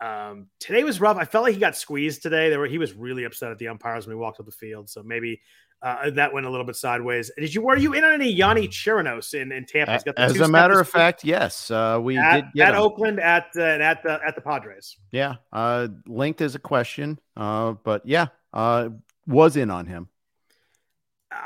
[0.00, 1.16] um, today was rough.
[1.16, 2.50] I felt like he got squeezed today.
[2.50, 4.88] There were he was really upset at the umpires when he walked up the field.
[4.88, 5.40] So maybe
[5.82, 7.32] uh, that went a little bit sideways.
[7.36, 10.00] Did you were you in on any Yonny Chirinos in, in Tampa?
[10.16, 14.02] As a matter of fact, yes, uh, we at, did at Oakland at uh, at
[14.04, 14.96] the at the Padres.
[15.10, 18.90] Yeah, uh, linked as a question, uh, but yeah, uh,
[19.26, 20.08] was in on him.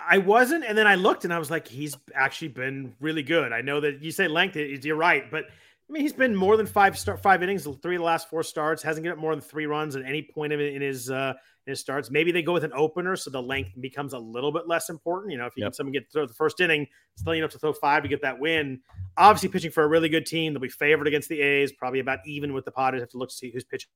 [0.08, 3.52] I wasn't, and then I looked and I was like, he's actually been really good.
[3.52, 5.44] I know that you say length, you're right, but
[5.88, 8.42] I mean, he's been more than five start five innings, three of the last four
[8.42, 8.82] starts.
[8.82, 11.32] Hasn't given up more than three runs at any point in his uh,
[11.66, 12.10] in his starts.
[12.10, 15.32] Maybe they go with an opener, so the length becomes a little bit less important.
[15.32, 15.74] You know, if you yep.
[15.74, 18.38] someone get to throw the first inning, still enough to throw five to get that
[18.38, 18.80] win.
[19.16, 20.52] Obviously, pitching for a really good team.
[20.52, 23.00] They'll be favored against the A's, probably about even with the Padres.
[23.00, 23.88] Have to look to see who's pitching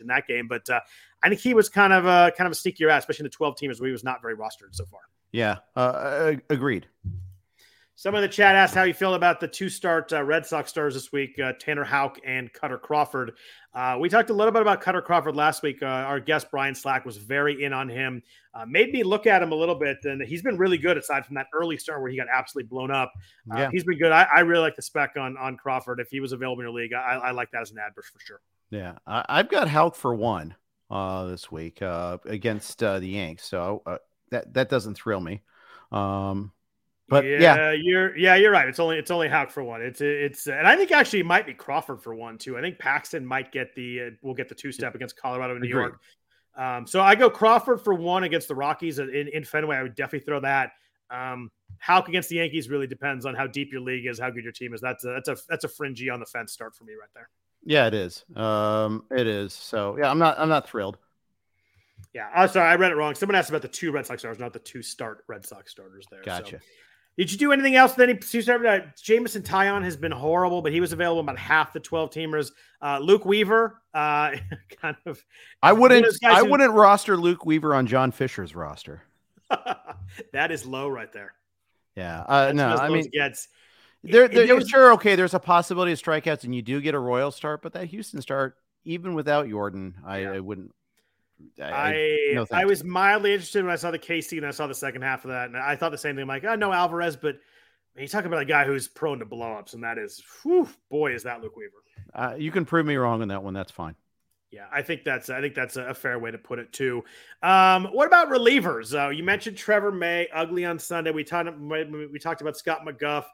[0.00, 0.48] in that game.
[0.48, 0.80] But uh,
[1.22, 3.36] I think he was kind of a kind of a sneakier ass, especially in the
[3.36, 5.00] 12 teamers where he was not very rostered so far.
[5.32, 6.88] Yeah, uh, agreed.
[8.00, 10.70] Some of the chat asked how you feel about the two start uh, Red Sox
[10.70, 13.32] stars this week, uh, Tanner Houck and Kutter Crawford.
[13.74, 15.82] Uh, we talked a little bit about Kutter Crawford last week.
[15.82, 18.22] Uh, our guest Brian Slack was very in on him.
[18.54, 21.26] Uh, made me look at him a little bit, and he's been really good aside
[21.26, 23.12] from that early start where he got absolutely blown up.
[23.52, 23.70] Uh, yeah.
[23.70, 24.12] He's been good.
[24.12, 26.00] I, I, really like the spec on on Crawford.
[26.00, 28.02] If he was available in your league, I, I like that as an ad for
[28.18, 28.40] sure.
[28.70, 30.54] Yeah, I, have got Houck for one
[30.90, 33.82] uh, this week uh, against the Yanks, so
[34.30, 35.42] that that doesn't thrill me.
[35.92, 36.52] Um,
[37.08, 38.68] but yeah, yeah, you're yeah, you're right.
[38.68, 39.82] It's only it's only Houck for one.
[39.82, 42.56] It's it's and I think actually it might be Crawford for one too.
[42.56, 45.62] I think Paxton might get the uh, will get the two step against Colorado and
[45.62, 45.80] New Agreed.
[45.80, 46.00] York.
[46.56, 49.76] Um, so I go Crawford for one against the Rockies in, in Fenway.
[49.76, 50.72] I would definitely throw that.
[51.10, 51.50] Um,
[52.06, 54.72] against the Yankees really depends on how deep your league is, how good your team
[54.72, 54.80] is.
[54.80, 57.28] That's a, that's a that's a fringy on the fence start for me right there.
[57.64, 58.24] Yeah, it is.
[58.34, 59.52] Um, it is.
[59.52, 60.98] So yeah, I'm not I'm not thrilled.
[62.12, 63.14] Yeah, I'm sorry, I read it wrong.
[63.14, 66.06] Someone asked about the two Red Sox stars, not the two start Red Sox starters
[66.10, 66.22] there.
[66.22, 66.58] Gotcha.
[66.58, 66.64] So.
[67.16, 68.64] Did you do anything else with any two start?
[68.64, 72.52] Uh, Jameson Taillon has been horrible, but he was available about half the 12 teamers.
[72.80, 74.36] Uh, Luke Weaver, uh,
[74.80, 75.22] kind of.
[75.62, 76.06] I wouldn't.
[76.24, 79.02] I who, wouldn't roster Luke Weaver on John Fisher's roster.
[80.32, 81.34] that is low right there.
[81.94, 82.20] Yeah.
[82.22, 83.48] Uh, no, I mean, gets.
[84.02, 85.14] There, there, it, was, sure, okay.
[85.14, 88.22] There's a possibility of strikeouts, and you do get a Royal start, but that Houston
[88.22, 90.32] start, even without Jordan, I, yeah.
[90.32, 90.72] I wouldn't
[91.60, 94.66] I I, no I was mildly interested when I saw the KC and I saw
[94.66, 96.22] the second half of that, and I thought the same thing.
[96.22, 97.36] I'm like, oh no, Alvarez, but
[97.96, 101.24] you talk about a guy who's prone to blowups, and that is, whew, boy, is
[101.24, 101.72] that Luke Weaver.
[102.14, 103.54] Uh, you can prove me wrong on that one.
[103.54, 103.94] That's fine.
[104.50, 107.04] Yeah, I think that's I think that's a fair way to put it too.
[107.42, 108.98] Um, what about relievers?
[108.98, 111.12] Uh, you mentioned Trevor May, ugly on Sunday.
[111.12, 113.24] We talked we talked about Scott McGough.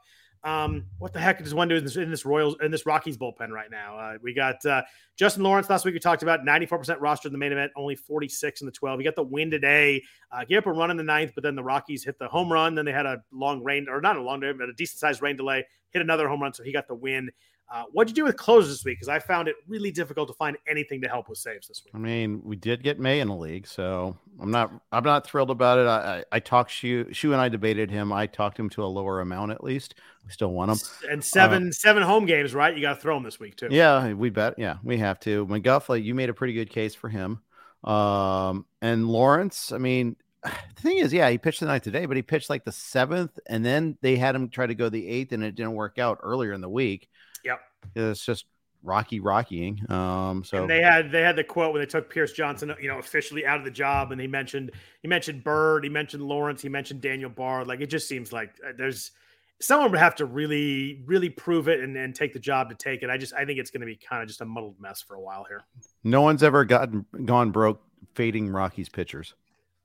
[0.43, 3.17] Um, what the heck does one do in this, in this Royals in this Rockies
[3.17, 3.97] bullpen right now?
[3.97, 4.83] Uh, we got uh,
[5.15, 5.93] Justin Lawrence last week.
[5.93, 8.99] We talked about 94% roster in the main event, only 46 in the 12.
[8.99, 10.03] You got the win today.
[10.31, 12.51] Uh, gave up a run in the ninth, but then the Rockies hit the home
[12.51, 12.75] run.
[12.75, 15.21] Then they had a long rain, or not a long, rain, but a decent sized
[15.21, 15.65] rain delay.
[15.91, 17.31] Hit another home run, so he got the win.
[17.69, 18.97] Uh, what'd you do with closes this week?
[18.97, 21.93] Because I found it really difficult to find anything to help with saves this week.
[21.93, 25.51] I mean, we did get May in the league, so I'm not I'm not thrilled
[25.51, 25.87] about it.
[25.87, 28.13] I I, I talked Shu Shu and I debated him.
[28.13, 29.95] I talked him to a lower amount at least.
[30.25, 30.77] We still want him.
[31.11, 32.73] And seven uh, seven home games, right?
[32.73, 33.67] You got to throw him this week too.
[33.69, 34.55] Yeah, we bet.
[34.57, 35.45] Yeah, we have to.
[35.47, 37.41] McGough, you made a pretty good case for him.
[37.83, 42.15] Um, and Lawrence, I mean, the thing is, yeah, he pitched the night today, but
[42.15, 45.31] he pitched like the seventh, and then they had him try to go the eighth,
[45.31, 47.09] and it didn't work out earlier in the week.
[47.47, 47.59] Yep.
[47.95, 48.45] It's just
[48.83, 49.79] rocky rockying.
[49.91, 52.87] Um, so and they had they had the quote when they took Pierce Johnson, you
[52.87, 56.61] know, officially out of the job, and he mentioned he mentioned Bird, he mentioned Lawrence,
[56.61, 57.67] he mentioned Daniel Bard.
[57.67, 59.11] Like it just seems like uh, there's
[59.59, 63.03] someone would have to really really prove it and, and take the job to take
[63.03, 63.09] it.
[63.09, 65.15] I just I think it's going to be kind of just a muddled mess for
[65.15, 65.63] a while here.
[66.03, 67.81] No one's ever gotten gone broke
[68.15, 69.33] fading Rockies pitchers.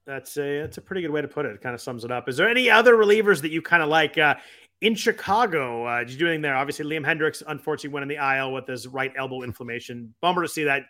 [0.05, 1.53] That's a that's a pretty good way to put it.
[1.53, 2.29] It kind of sums it up.
[2.29, 4.19] Is there any other relievers that you kind of like?
[4.19, 4.35] Uh,
[4.83, 5.87] in Chicago.
[5.87, 6.57] Uh, did you do anything there?
[6.57, 10.13] Obviously, Liam Hendriks unfortunately went in the IL with his right elbow inflammation.
[10.21, 10.83] Bummer to see that.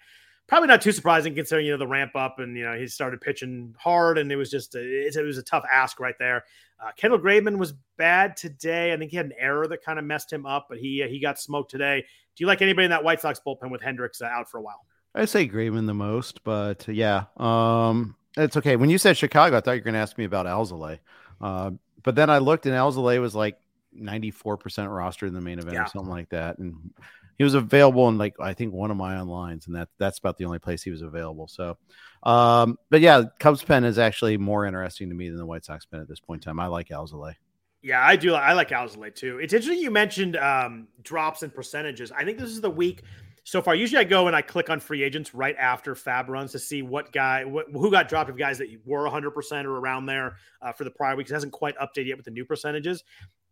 [0.48, 3.20] Probably not too surprising considering you know the ramp up and you know he started
[3.20, 6.44] pitching hard and it was just a, it, was a tough ask right there.
[6.82, 8.92] Uh, Kendall Graveman was bad today.
[8.92, 11.20] I think he had an error that kind of messed him up, but he he
[11.20, 12.00] got smoked today.
[12.34, 14.62] Do you like anybody in that White Sox bullpen with Hendriks uh, out for a
[14.62, 14.84] while?
[15.14, 18.76] I say Graveman the most, but yeah, um, it's okay.
[18.76, 20.98] When you said Chicago, I thought you were going to ask me about Alzolay.
[21.40, 21.72] Uh,
[22.02, 23.58] but then I looked and Alzolay was like
[23.98, 25.84] 94% roster in the main event Yeah.
[25.84, 26.58] or something like that.
[26.58, 26.90] And
[27.38, 30.36] he was available in like I think one of my onlines, and that that's about
[30.36, 31.48] the only place he was available.
[31.48, 31.76] So
[32.22, 35.84] um, but yeah, Cubs pen is actually more interesting to me than the White Sox
[35.84, 36.60] pen at this point in time.
[36.60, 37.34] I like Alzolay.
[37.82, 38.34] Yeah, I do.
[38.34, 39.38] I like Alzolay too.
[39.38, 42.12] It's interesting you mentioned um, drops and percentages.
[42.12, 43.02] I think this is the week
[43.42, 43.74] so far.
[43.74, 46.82] Usually, I go and I click on free agents right after FAAB runs to see
[46.82, 50.36] what guy, what, who got dropped of guys that were 100 percent or around there
[50.60, 51.28] uh, for the prior week.
[51.28, 53.02] It hasn't quite updated yet with the new percentages.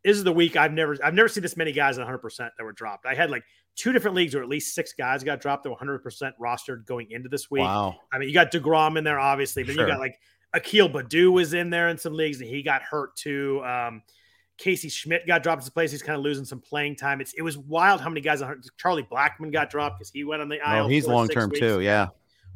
[0.05, 2.53] This is the week I've never, I've never seen this many guys at 100 percent
[2.57, 3.07] that were dropped.
[3.07, 3.45] I had like
[3.77, 6.87] two different leagues where at least six guys got dropped that were 100 percent rostered
[6.87, 7.63] going into this week.
[7.63, 7.97] Wow.
[8.13, 9.87] I mean, you got deGrom in there, obviously, but Sure.
[9.87, 10.19] you got like
[10.55, 13.63] Akil Baddoo was in there in some leagues, and he got hurt too.
[13.65, 14.03] Um,
[14.59, 15.91] Casey Schmidt got dropped to place.
[15.91, 17.21] He's kind of losing some playing time.
[17.21, 18.43] It's it was wild how many guys.
[18.77, 20.85] Charlie Blackmon got dropped because he went on the IL.
[20.85, 21.81] Oh, he's long term too.
[21.81, 22.09] Yeah.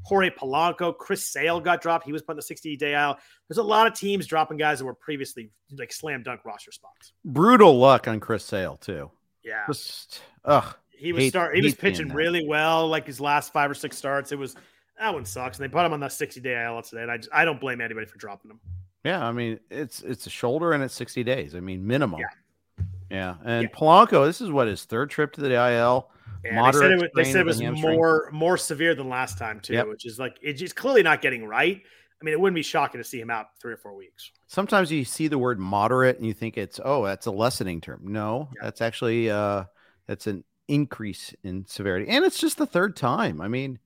[0.04, 2.04] Jorge Polanco, Chris Sale got dropped.
[2.04, 3.16] He was put in the 60 day IL.
[3.48, 7.12] There's a lot of teams dropping guys that were previously like slam dunk roster spots.
[7.24, 9.10] Brutal luck on Chris Sale too.
[9.42, 10.74] Yeah, Just ugh.
[10.90, 11.54] he was start.
[11.56, 14.32] He was pitching really well, like his last five or six starts.
[14.32, 14.56] It was
[14.98, 17.02] that one sucks, and they put him on the 60 day IL today.
[17.02, 18.60] And I just, I don't blame anybody for dropping him.
[19.04, 21.54] Yeah, I mean it's it's a shoulder and it's 60 days.
[21.54, 22.20] I mean minimum.
[22.20, 22.84] Yeah.
[23.10, 23.34] Yeah.
[23.44, 23.68] And Yeah.
[23.68, 26.10] Polanco, this is what his third trip to the IL.
[26.52, 27.94] Moderate they said it, was- they said it was hamstring.
[27.96, 29.88] more more severe than last time too, Yep.
[29.88, 31.82] which is like it's just clearly not getting right.
[32.20, 34.30] I mean, it wouldn't be shocking to see him out three or four weeks.
[34.46, 38.00] Sometimes you see the word moderate and you think it's oh, that's a lessening term.
[38.04, 38.64] No, Yeah.
[38.64, 39.64] that's actually uh
[40.06, 42.08] that's an increase in severity.
[42.08, 43.40] And it's just the third time.
[43.40, 43.78] I mean,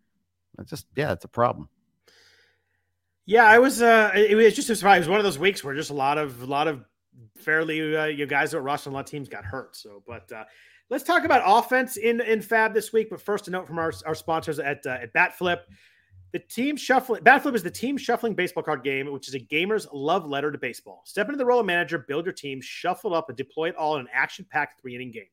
[0.59, 1.69] it's just yeah, it's a problem.
[3.27, 3.83] Yeah, I was.
[3.83, 4.97] Uh, it was just a surprise.
[4.97, 6.83] It was one of those weeks where just a lot of a lot of
[7.37, 9.77] fairly uh, you guys that were rushed on a lot of teams got hurt.
[9.77, 10.45] So, but uh,
[10.91, 13.11] let's talk about offense in in FAAB this week.
[13.11, 15.61] But first, a note from our, our sponsors at uh, at Batflip.
[16.33, 19.87] The team shuffling Batflip is the team shuffling baseball card game, which is a gamer's
[19.93, 21.03] love letter to baseball.
[21.07, 23.95] Step into the role of manager, build your team, shuffle up, and deploy it all
[23.95, 25.29] in an action-packed three-inning game.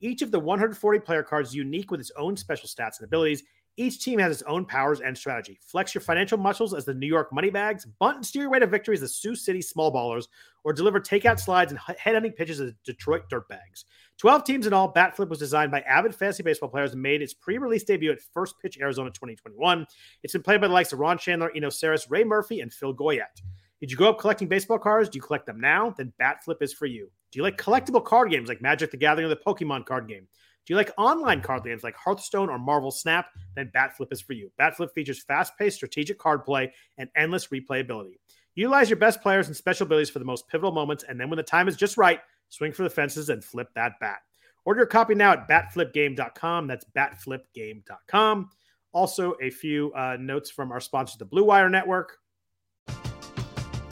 [0.00, 3.44] Each of the 140 player cards is unique with its own special stats and abilities.
[3.78, 5.58] Each team has its own powers and strategy.
[5.62, 8.66] Flex your financial muscles as the New York Moneybags, bunt and steer your way to
[8.66, 10.28] victory as the Sioux City Small Ballers,
[10.64, 13.84] or deliver takeout slides and headhunting pitches as the Detroit Dirtbags.
[14.18, 17.34] 12 teams in all, Batflip was designed by avid fantasy baseball players and made its
[17.34, 19.86] pre-release debut at First Pitch Arizona 2021.
[20.22, 22.94] It's been played by the likes of Ron Chandler, Eno Sarris, Ray Murphy, and Phil
[22.94, 23.42] Goyette.
[23.80, 25.10] Did you grow up collecting baseball cards?
[25.10, 25.90] Do you collect them now?
[25.90, 27.10] Then Batflip is for you.
[27.30, 30.26] Do you like collectible card games like Magic the Gathering or the Pokemon card game?
[30.66, 33.26] Do you like online card games like Hearthstone or Marvel Snap?
[33.54, 34.50] Then Batflip is for you.
[34.60, 38.18] Batflip features fast-paced strategic card play and endless replayability.
[38.56, 41.36] Utilize your best players and special abilities for the most pivotal moments, and then when
[41.36, 44.18] the time is just right, swing for the fences and flip that bat.
[44.64, 46.66] Order your copy now at batflipgame.com.
[46.66, 48.50] That's batflipgame.com.
[48.92, 52.18] Also, a few uh, notes from our sponsor, the Blue Wire Network.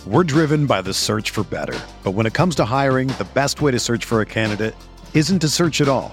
[0.07, 1.79] We're driven by the search for better.
[2.03, 4.75] But when it comes to hiring, the best way to search for a candidate
[5.13, 6.13] isn't to search at all.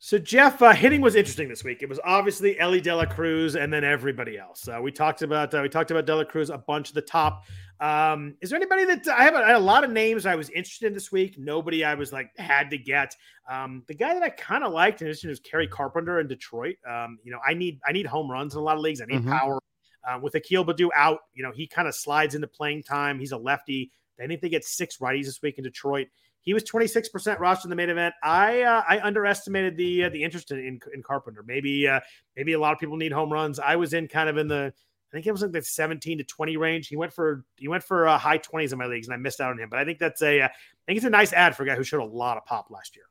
[0.00, 1.82] So Jeff, uh, hitting was interesting this week.
[1.82, 4.68] It was obviously Elly De La Cruz and then everybody else.
[4.68, 7.02] Uh, we talked about uh, we talked about De La Cruz a bunch of the
[7.02, 7.44] top.
[7.80, 10.36] Um, is there anybody that I have a, I had a lot of names I
[10.36, 11.36] was interested in this week?
[11.36, 13.12] Nobody I was like had to get.
[13.50, 16.76] Um, the guy that I kind of liked and was Kerry Carpenter in Detroit.
[16.88, 19.00] Um, you know, I need I need home runs in a lot of leagues.
[19.00, 19.32] I need mm-hmm.
[19.32, 19.58] power.
[20.08, 23.18] Uh, with Akil Baddoo out, you know, he kind of slides into playing time.
[23.18, 23.90] He's a lefty.
[24.22, 26.08] I think they get six righties this week in Detroit.
[26.40, 28.14] He was 26% roster in the main event.
[28.22, 31.44] I uh, I underestimated the uh, the interest in, in Carpenter.
[31.46, 32.00] Maybe uh,
[32.36, 33.58] maybe a lot of people need home runs.
[33.58, 34.72] I was in kind of in the
[35.10, 36.88] I think it was like the 17 to 20 range.
[36.88, 39.40] He went for he went for uh, high 20s in my leagues, and I missed
[39.40, 39.68] out on him.
[39.70, 40.50] But I think that's a uh, I
[40.86, 42.94] think it's a nice ad for a guy who showed a lot of pop last
[42.94, 43.04] year.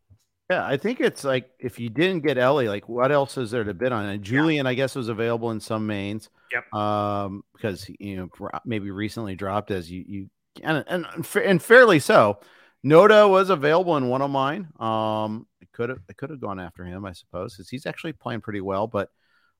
[0.50, 3.64] Yeah, I think it's like if you didn't get Elly, like what else is there
[3.64, 4.06] to bid on?
[4.06, 4.72] And Julien, yeah.
[4.72, 6.30] I guess, was available in some mains.
[6.54, 6.74] Yep.
[6.74, 10.30] Um, because you know maybe recently dropped as you you
[10.64, 11.06] and and
[11.36, 12.40] and fairly so.
[12.86, 14.68] Noda was available in one of mine.
[14.80, 18.14] Um, it could have it could have gone after him, I suppose, because he's actually
[18.14, 18.88] playing pretty well.
[18.88, 19.10] But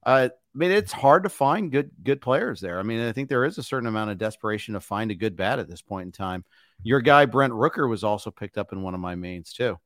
[0.06, 2.80] uh, I mean, it's hard to find good good players there.
[2.80, 5.36] I mean, I think there is a certain amount of desperation to find a good
[5.36, 6.46] bat at this point in time.
[6.84, 9.78] Your guy Brent Rooker was also picked up in one of my mains too.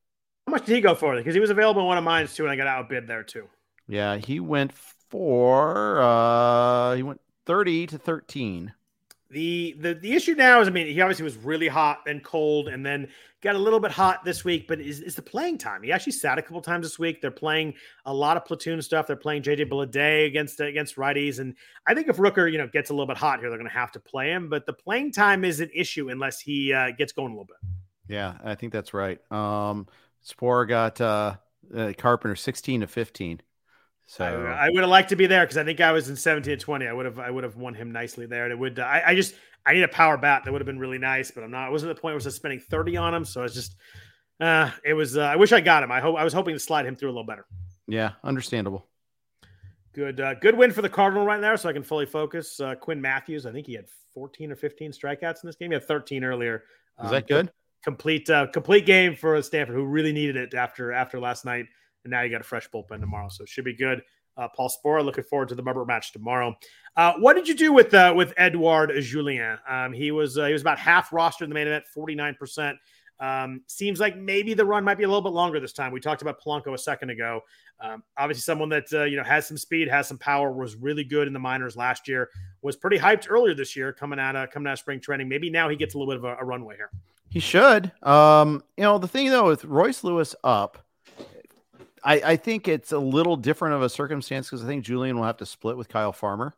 [0.46, 1.16] How much did he go for?
[1.16, 3.48] Because he was available in one of mine too, and I got outbid there too.
[3.88, 8.72] Yeah, he went for uh he went thirty to thirteen.
[9.32, 12.68] The, the the issue now is, I mean, he obviously was really hot and cold,
[12.68, 13.08] and then
[13.40, 14.68] got a little bit hot this week.
[14.68, 15.82] But is, is the playing time?
[15.82, 17.22] He actually sat a couple times this week.
[17.22, 17.74] They're playing
[18.04, 19.06] a lot of platoon stuff.
[19.06, 21.54] They're playing JJ Bleday against against righties, and
[21.86, 23.74] I think if Rooker, you know, gets a little bit hot here, they're going to
[23.74, 24.50] have to play him.
[24.50, 27.56] But the playing time is an issue unless he uh, gets going a little bit.
[28.08, 29.18] Yeah, I think that's right.
[29.32, 29.88] Um,
[30.22, 31.36] Sporer got uh,
[31.74, 33.40] uh, Carpenter sixteen to fifteen.
[34.06, 36.16] So I, I would have liked to be there because I think I was in
[36.16, 36.86] 17 20.
[36.86, 38.44] I would have I would have won him nicely there.
[38.44, 39.34] And it would I, I just
[39.64, 41.68] I need a power bat that would have been really nice, but I'm not.
[41.68, 43.24] I wasn't at the point where I was spending 30 on him.
[43.24, 43.76] So it's just
[44.40, 45.92] uh it was uh, I wish I got him.
[45.92, 47.46] I hope I was hoping to slide him through a little better.
[47.86, 48.86] Yeah, understandable.
[49.94, 52.58] Good uh, good win for the Cardinal right now, so I can fully focus.
[52.60, 55.70] Uh, Quinn Matthews, I think he had 14 or 15 strikeouts in this game.
[55.70, 56.64] He had 13 earlier.
[57.04, 57.52] Is that um, good?
[57.84, 61.66] Complete uh, complete game for Stanford, who really needed it after after last night
[62.04, 64.02] and now you got a fresh bullpen tomorrow, so it should be good.
[64.36, 66.54] Uh, Paul Sporer, looking forward to the rubber match tomorrow.
[66.96, 69.58] Uh, what did you do with uh, with Edouard Julien?
[69.68, 72.34] Um, he was uh, he was about half roster in the main event, forty nine
[72.38, 72.78] percent.
[73.20, 75.92] Um, seems like maybe the run might be a little bit longer this time.
[75.92, 77.40] We talked about Polanco a second ago.
[77.80, 81.04] Um, obviously, someone that uh, you know has some speed, has some power, was really
[81.04, 82.30] good in the minors last year.
[82.62, 85.28] Was pretty hyped earlier this year, coming out of coming out of spring training.
[85.28, 86.90] Maybe now he gets a little bit of a, a runway here.
[87.28, 87.92] He should.
[88.02, 90.84] Um, you know, the thing though with Royce Lewis up
[92.04, 95.24] I, I think it's a little different of a circumstance because I think Julien will
[95.24, 96.52] have to split with Kyle Farmer.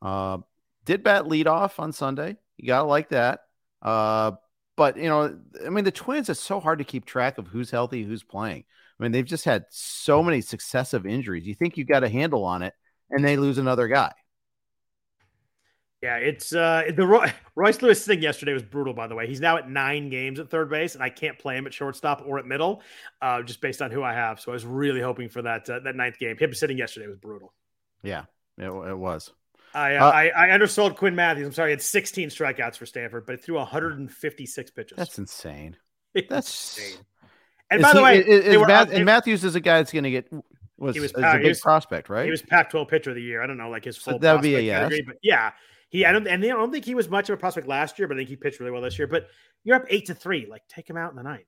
[0.00, 0.38] Uh,
[0.84, 2.36] did bat lead off on Sunday.
[2.56, 3.40] You gotta like that.
[3.82, 4.32] Uh,
[4.76, 6.28] but you know, I mean, the Twins.
[6.28, 8.64] It's so hard to keep track of who's healthy, who's playing.
[8.98, 11.46] I mean, they've just had so many successive injuries.
[11.46, 12.74] You think you got a handle on it,
[13.10, 14.12] and they lose another guy.
[16.02, 18.92] Yeah, it's uh the Roy, Royce Lewis thing yesterday was brutal.
[18.92, 21.56] By the way, he's now at nine games at third base, and I can't play
[21.56, 22.82] him at shortstop or at middle,
[23.22, 24.38] uh, just based on who I have.
[24.38, 26.36] So I was really hoping for that uh, that ninth game.
[26.36, 27.54] Him sitting yesterday was brutal.
[28.02, 28.24] Yeah,
[28.58, 29.32] it, it was.
[29.74, 31.46] I, uh, I I undersold Quinn Matthews.
[31.46, 34.96] I'm sorry, had 16 strikeouts for Stanford, but it threw 156 pitches.
[34.96, 35.76] That's insane.
[36.28, 37.04] That's insane.
[37.70, 40.04] And by he, the way, is, is Matt, and Matthews is a guy that's going
[40.04, 40.30] to get
[40.78, 42.26] was, he was, a big was, prospect, right?
[42.26, 43.42] He was Pac-12 pitcher of the year.
[43.42, 44.14] I don't know, like his full.
[44.14, 44.82] So that would be a yes.
[44.82, 45.52] Category, but yeah,
[45.88, 48.08] he, I don't, and I don't think he was much of a prospect last year,
[48.08, 49.06] but I think he pitched really well this year.
[49.06, 49.28] But
[49.64, 50.46] you're up eight to three.
[50.48, 51.46] Like, take him out in the ninth.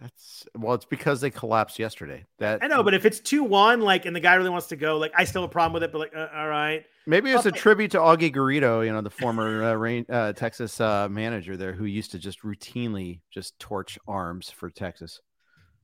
[0.00, 2.24] That's well, it's because they collapsed yesterday.
[2.38, 4.76] That I know, but if it's two one, like, and the guy really wants to
[4.76, 5.92] go, like, I still have a problem with it.
[5.92, 9.10] But like, uh, all right, maybe it's a tribute to Augie Garrido, you know, the
[9.10, 13.98] former uh, rain, uh, Texas uh, manager there, who used to just routinely just torch
[14.08, 15.20] arms for Texas.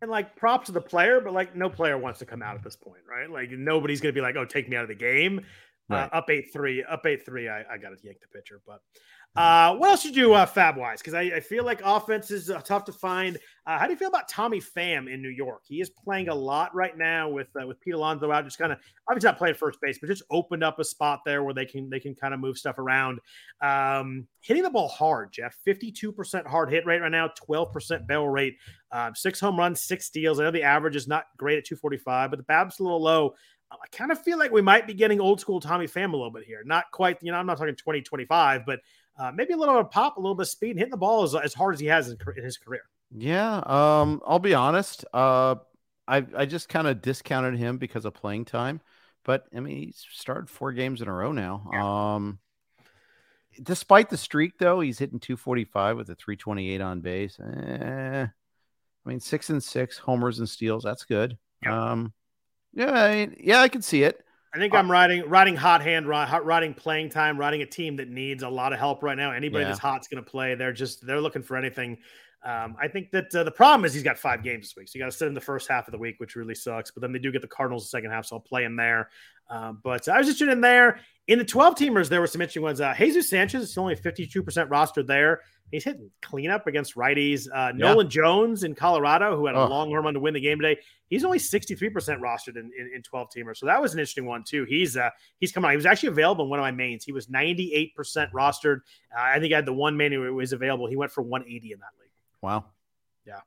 [0.00, 2.64] And like, props to the player, but like, no player wants to come out at
[2.64, 3.30] this point, right?
[3.30, 5.42] Like, nobody's gonna be like, oh, take me out of the game.
[5.90, 6.12] Uh, right.
[6.12, 7.48] Uh, up eight three, up eight three.
[7.48, 8.80] I, I got to yank the pitcher, but
[9.36, 11.00] Uh, what else you do uh, FAAB wise?
[11.00, 13.36] Because I, I, feel like offense is uh, tough to find.
[13.66, 15.60] Uh, how do you feel about Tommy Pham in New York?
[15.66, 18.72] He is playing a lot right now with uh, with Pete Alonso out, just kind
[18.72, 18.78] of
[19.08, 21.90] obviously not playing first base, but just opened up a spot there where they can
[21.90, 23.20] they can kind of move stuff around.
[23.60, 25.54] Um, hitting the ball hard, Jeff.
[25.64, 28.56] Fifty two percent hard hit rate right now, twelve percent barrel rate,
[28.90, 30.40] um, six home runs, six steals.
[30.40, 32.84] I know the average is not great at two forty five, but the BABIP's a
[32.84, 33.34] little low.
[33.70, 36.30] I kind of feel like we might be getting old school Tommy Pham a little
[36.30, 36.62] bit here.
[36.64, 38.80] Not quite, you know, I'm not talking 2025, but
[39.18, 40.96] uh, maybe a little bit of pop, a little bit of speed, and hitting the
[40.96, 42.82] ball as, as hard as he has in, in his career.
[43.10, 45.04] Yeah, um, I'll be honest.
[45.12, 45.56] Uh,
[46.08, 48.80] I I just kind of discounted him because of playing time,
[49.24, 51.68] but I mean he's started four games in a row now.
[51.72, 52.14] Yeah.
[52.14, 52.38] Um,
[53.62, 57.38] despite the streak, though, he's hitting 245 with a 328 on base.
[57.40, 60.82] Eh, I mean six and six homers and steals.
[60.82, 61.38] That's good.
[61.62, 61.92] Yeah.
[61.92, 62.12] Um,
[62.76, 64.22] yeah, I, yeah, I can see it.
[64.54, 68.08] I think uh, I'm riding riding hot hand, riding playing time, riding a team that
[68.08, 69.32] needs a lot of help right now.
[69.32, 69.68] Anybody yeah.
[69.68, 70.54] that's hot's going to play.
[70.54, 71.98] They're just they're looking for anything.
[72.44, 74.92] Um, I think that uh, the problem is he's got five games this week, so
[74.96, 76.90] you got to sit in the first half of the week, which really sucks.
[76.90, 79.10] But then they do get the Cardinals the second half, so I'll play him there.
[79.48, 82.08] Um, but I was just in there in the 12 teamers.
[82.08, 82.80] There were some interesting ones.
[82.80, 85.40] Uh, Jesus Sanchez is only 52% rostered there.
[85.72, 87.48] He's hitting cleanup against righties.
[87.48, 87.72] Uh, yeah.
[87.74, 89.66] Nolan Jones in Colorado, who had a oh.
[89.66, 93.28] long run to win the game today, he's only 63% rostered in, in, in 12
[93.36, 93.56] teamers.
[93.56, 94.64] So that was an interesting one, too.
[94.64, 95.10] He's uh,
[95.40, 95.72] he's coming on.
[95.72, 97.04] He was actually available in one of my mains.
[97.04, 97.92] He was 98%
[98.32, 98.80] rostered.
[99.16, 100.86] Uh, I think I had the one main who was available.
[100.86, 102.05] He went for 180 in that league.
[102.42, 102.66] Wow.
[103.26, 103.40] Yeah.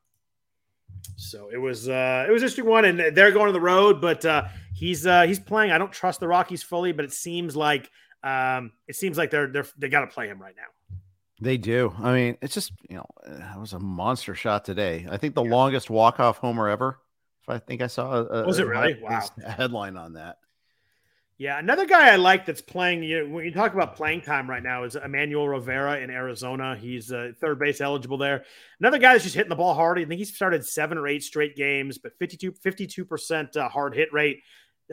[1.16, 4.24] So it was uh it was interesting one, and they're going to the road, but
[4.24, 5.70] uh he's uh he's playing.
[5.72, 7.90] I don't trust the Rockies fully, but it seems like
[8.22, 10.96] um it seems like they're they're they got to play him right now.
[11.40, 11.94] They do.
[11.98, 15.06] I mean, it's just you know, that was a monster shot today.
[15.10, 15.50] I think the yeah.
[15.50, 16.98] longest walk off homer ever.
[17.42, 20.36] If I think I saw a, was it really wow a headline on that.
[21.40, 23.02] Yeah, another guy I like that's playing.
[23.02, 26.76] You know, when you talk about playing time right now is Emmanuel Rivera in Arizona.
[26.76, 28.44] He's uh, third base eligible there.
[28.78, 29.98] Another guy that's just hitting the ball hard.
[29.98, 34.12] I think he's started seven or eight straight games, but 52 percent uh, hard hit
[34.12, 34.42] rate.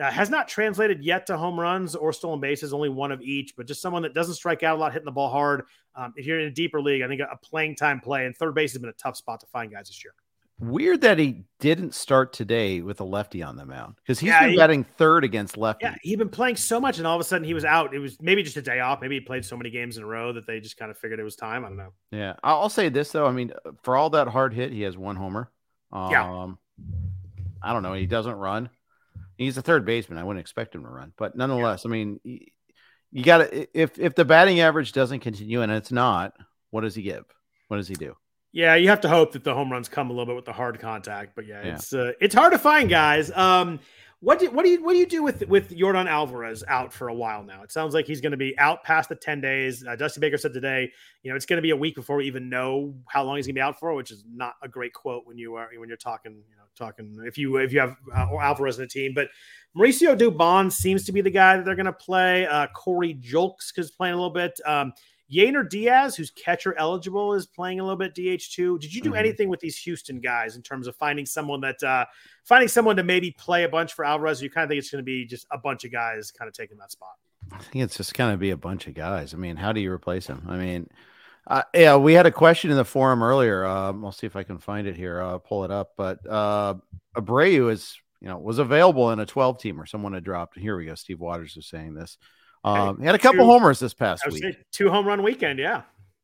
[0.02, 3.52] Uh, has not translated yet to home runs or stolen bases, only one of each,
[3.54, 5.64] but just someone that doesn't strike out a lot, hitting the ball hard.
[5.96, 8.34] Um, if you're in a deeper league, I think a, a playing time play and
[8.34, 10.14] third base has been a tough spot to find guys this year.
[10.60, 14.40] Weird that he didn't start today with a lefty on the mound because he's yeah,
[14.40, 15.86] been he, batting third against lefty.
[15.86, 17.94] Yeah, he'd been playing so much, and all of a sudden he was out.
[17.94, 19.00] It was maybe just a day off.
[19.00, 21.20] Maybe he played so many games in a row that they just kind of figured
[21.20, 21.64] it was time.
[21.64, 21.92] I don't know.
[22.10, 23.26] Yeah, I'll say this though.
[23.26, 23.52] I mean,
[23.84, 25.48] for all that hard hit, he has one homer.
[25.92, 26.52] Um, yeah.
[27.62, 27.92] I don't know.
[27.92, 28.68] He doesn't run.
[29.36, 30.18] He's a third baseman.
[30.18, 31.88] I wouldn't expect him to run, but nonetheless, yeah.
[31.88, 36.34] I mean, you got to if if the batting average doesn't continue, and it's not,
[36.70, 37.24] what does he give?
[37.68, 38.16] What does he do?
[38.52, 40.52] Yeah, you have to hope that the home runs come a little bit with the
[40.52, 41.74] hard contact, but yeah, yeah.
[41.74, 43.30] it's uh, it's hard to find guys.
[43.32, 43.78] Um,
[44.20, 47.08] what do what do you what do you do with with Yordan Alvarez out for
[47.08, 47.62] a while now?
[47.62, 49.86] It sounds like he's going to be out past the ten days.
[49.86, 50.90] Uh, Dusty Baker said today,
[51.22, 53.46] you know, it's going to be a week before we even know how long he's
[53.46, 55.88] going to be out for, which is not a great quote when you are when
[55.88, 59.12] you're talking, you know, talking if you if you have uh, Alvarez in the team.
[59.14, 59.28] But
[59.76, 62.44] Mauricio Dubon seems to be the guy that they're going to play.
[62.44, 64.58] Uh, Corey Julks is playing a little bit.
[64.66, 64.92] Um,
[65.32, 68.78] Yainer Diaz, who's catcher eligible, is playing a little bit DH two.
[68.78, 69.18] Did you do mm-hmm.
[69.18, 72.06] anything with these Houston guys in terms of finding someone that uh
[72.44, 74.42] finding someone to maybe play a bunch for Alvarez?
[74.42, 76.54] you kind of think it's going to be just a bunch of guys kind of
[76.54, 77.12] taking that spot?
[77.52, 79.34] I think it's just going to be a bunch of guys.
[79.34, 80.46] I mean, how do you replace him?
[80.48, 80.88] I mean,
[81.46, 83.64] uh, yeah, we had a question in the forum earlier.
[83.64, 85.22] Um, I'll see if I can find it here.
[85.22, 85.92] I'll pull it up.
[85.96, 86.74] But uh,
[87.16, 90.58] Abreu is, you know, was available in a 12 team or someone had dropped.
[90.58, 90.94] Here we go.
[90.94, 92.18] Steve Waters is saying this.
[92.64, 94.56] Um, he had a couple two, homers this past week.
[94.72, 95.82] Two home run weekend, yeah.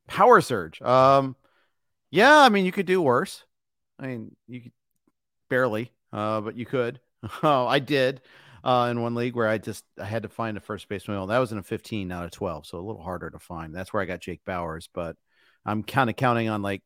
[0.09, 0.80] Power surge.
[0.82, 1.37] Um,
[2.11, 3.45] yeah, I mean you could do worse.
[3.99, 4.72] I mean you could
[5.49, 7.01] barely, uh, but you could.
[7.43, 8.20] oh, I did
[8.64, 11.18] uh, in one league where I just I had to find a first baseman.
[11.18, 13.74] Well, that was in a 15 out of 12, so a little harder to find.
[13.74, 15.16] That's where I got Jake Bauers, but
[15.64, 16.82] I'm kind of counting on like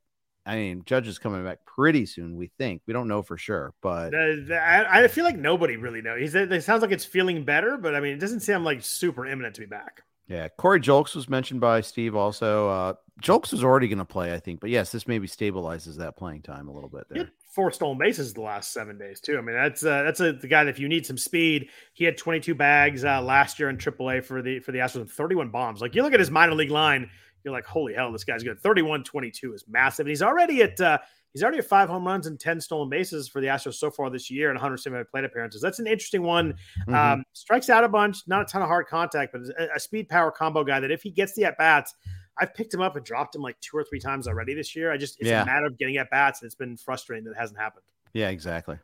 [0.48, 2.34] I mean, Judge is coming back pretty soon.
[2.34, 6.34] We think we don't know for sure, but I, I feel like nobody really knows.
[6.34, 9.56] It sounds like it's feeling better, but I mean, it doesn't sound like super imminent
[9.56, 10.04] to be back.
[10.26, 12.14] Yeah, Corey Julks was mentioned by Steve.
[12.16, 15.96] Also, uh, Julks was already going to play, I think, but yes, this maybe stabilizes
[15.96, 17.30] that playing time a little bit there.
[17.54, 19.36] Four stolen bases the last seven days too.
[19.36, 22.04] I mean, that's uh, that's a, the guy that if you need some speed, he
[22.04, 25.48] had 22 bags uh, last year in AAA for the for the Astros and 31
[25.48, 25.80] bombs.
[25.80, 27.10] Like you look at his minor league line
[27.44, 28.60] you're like, holy hell, this guy's good.
[28.60, 30.06] 31 22 is massive.
[30.06, 30.98] And he's already at uh,
[31.32, 34.10] he's already at five home runs and 10 stolen bases for the Astros so far
[34.10, 35.60] this year and 175 plate appearances.
[35.60, 36.54] That's an interesting one.
[36.80, 36.94] Mm-hmm.
[36.94, 40.08] Um, strikes out a bunch, not a ton of hard contact, but a, a speed
[40.08, 41.94] power combo guy that if he gets the at bats,
[42.40, 44.92] I've picked him up and dropped him like two or three times already this year.
[44.92, 45.42] I just it's yeah.
[45.42, 47.84] a matter of getting at bats, and it's been frustrating that it hasn't happened.
[48.12, 48.78] Yeah, exactly.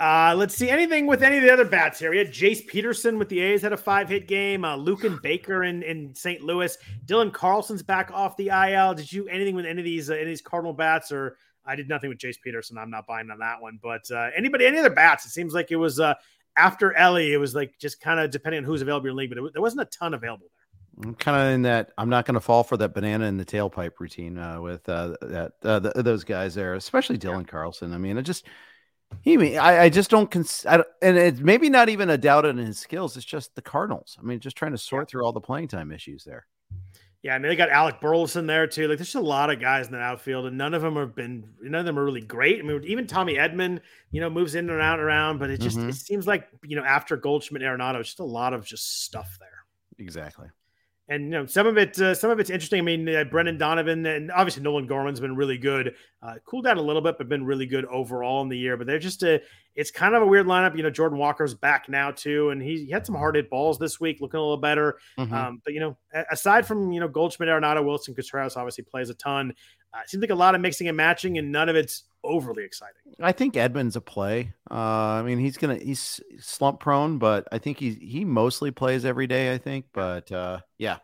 [0.00, 2.10] Uh, let's see anything with any of the other bats here.
[2.10, 4.64] We had Jace Peterson with the A's had a five hit game.
[4.64, 6.40] Uh, Luken Baker in, in St.
[6.40, 6.76] Louis.
[7.04, 8.94] Dylan Carlson's back off the IL.
[8.94, 11.36] Did you anything with any of these uh, any of these Cardinal bats or
[11.66, 12.78] I did nothing with Jace Peterson.
[12.78, 13.78] I'm not buying on that one.
[13.82, 15.26] But uh, anybody, any other bats?
[15.26, 16.14] It seems like it was uh,
[16.56, 17.32] after Elly.
[17.32, 19.62] It was like just kind of depending on who's available in league, but it, there
[19.62, 21.06] wasn't a ton available there.
[21.06, 21.92] I'm kind of in that.
[21.96, 25.16] I'm not going to fall for that banana in the tailpipe routine uh, with uh,
[25.22, 27.50] that uh, the, those guys there, especially Dylan yeah.
[27.50, 27.92] Carlson.
[27.92, 28.46] I mean, it just
[29.22, 32.18] he mean I, I just don't cons I don't, and it's maybe not even a
[32.18, 33.16] doubt in his skills.
[33.16, 34.16] It's just the Cardinals.
[34.18, 36.46] I mean, just trying to sort through all the playing time issues there.
[37.22, 38.88] Yeah, I mean they got Alec Burleson there too.
[38.88, 41.14] Like there's just a lot of guys in the outfield, and none of them have
[41.14, 42.60] been none of them are really great.
[42.60, 43.80] I mean, even Tommy Edman,
[44.10, 45.90] you know, moves in and out and around, but it just mm-hmm.
[45.90, 49.48] it seems like you know after Goldschmidt, Arenado, just a lot of just stuff there.
[49.98, 50.48] Exactly
[51.10, 52.78] and you know some of it uh, some of it's interesting.
[52.78, 55.94] I mean uh, brendan donovan and obviously nolan gorman's been really good.
[56.22, 58.76] Uh, cooled down a little bit but been really good overall in the year.
[58.76, 59.42] But they're just a
[59.74, 60.76] it's kind of a weird lineup.
[60.76, 63.78] You know jordan walker's back now too and he, he had some hard hit balls
[63.78, 64.98] this week looking a little better.
[65.18, 65.34] Mm-hmm.
[65.34, 65.96] um, but you know
[66.30, 69.52] aside from you know goldschmidt arenado willson contreras obviously plays a ton
[69.94, 72.64] uh, it seems like a lot of mixing and matching and none of it's overly
[72.64, 77.48] exciting i think edman's a play uh, i mean he's gonna he's slump prone but
[77.50, 80.98] i think he he mostly plays every day i think but uh, yeah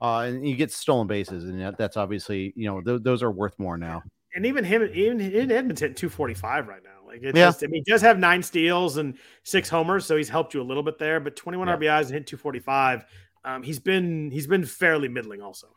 [0.00, 3.58] uh, and you get stolen bases, and that's obviously you know th- those are worth
[3.58, 4.02] more now.
[4.34, 7.06] And even him, even in two forty five right now.
[7.06, 7.46] Like it's yeah.
[7.46, 10.62] just, I mean, he does have nine steals and six homers, so he's helped you
[10.62, 11.20] a little bit there.
[11.20, 11.76] But twenty one yeah.
[11.76, 13.04] RBIs and hit two forty five.
[13.44, 15.68] Um, he's been he's been fairly middling also.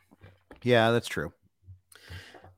[0.61, 1.34] Yeah, that's true.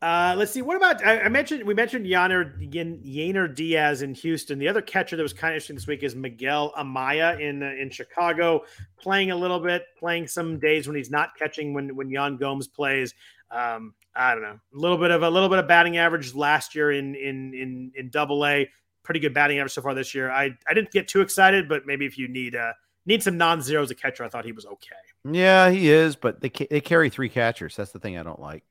[0.06, 0.62] Uh, let's see.
[0.62, 4.60] What about I, I mentioned we mentioned Yainer Yainer Diaz in Houston.
[4.60, 7.72] The other catcher that was kind of interesting this week is Miguel Amaya in uh,
[7.82, 8.66] in Chicago,
[9.00, 12.68] playing a little bit, playing some days when he's not catching when when Yan Gomes
[12.68, 13.16] plays.
[13.50, 16.76] Um, I don't know, a little bit of a little bit of batting average last
[16.76, 18.70] year in in in in Double A.
[19.02, 20.30] Pretty good batting average so far this year.
[20.30, 22.74] I I didn't get too excited, but maybe if you need uh
[23.08, 25.32] need some non zeros a catcher, I thought he was okay.
[25.32, 27.76] Yeah, he is, but they they carry three catchers.
[27.76, 28.64] That's the thing I don't like.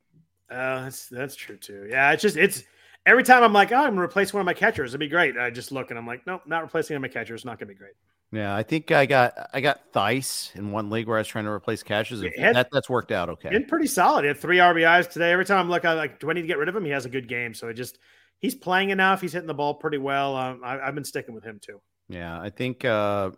[0.50, 1.86] Uh, that's that's true too.
[1.90, 2.64] Yeah, it's just it's
[3.06, 4.90] every time I'm like, oh, I'm gonna replace one of my catchers.
[4.90, 5.36] It'd be great.
[5.36, 7.34] I just look and I'm like, nope, not replacing my catcher.
[7.34, 7.94] It's not gonna be great.
[8.32, 11.44] Yeah, I think I got I got Thaiss in one league where I was trying
[11.44, 12.22] to replace catchers.
[12.36, 13.50] Had, that that's worked out okay.
[13.50, 14.24] Been pretty solid.
[14.24, 15.32] He had three RBIs today.
[15.32, 16.84] Every time I'm looking, I'm like, do I need to get rid of him?
[16.84, 17.98] He has a good game, so it just
[18.40, 19.20] he's playing enough.
[19.20, 20.36] He's hitting the ball pretty well.
[20.36, 21.80] Um, I, have been sticking with him too.
[22.08, 23.30] Yeah, I think uh,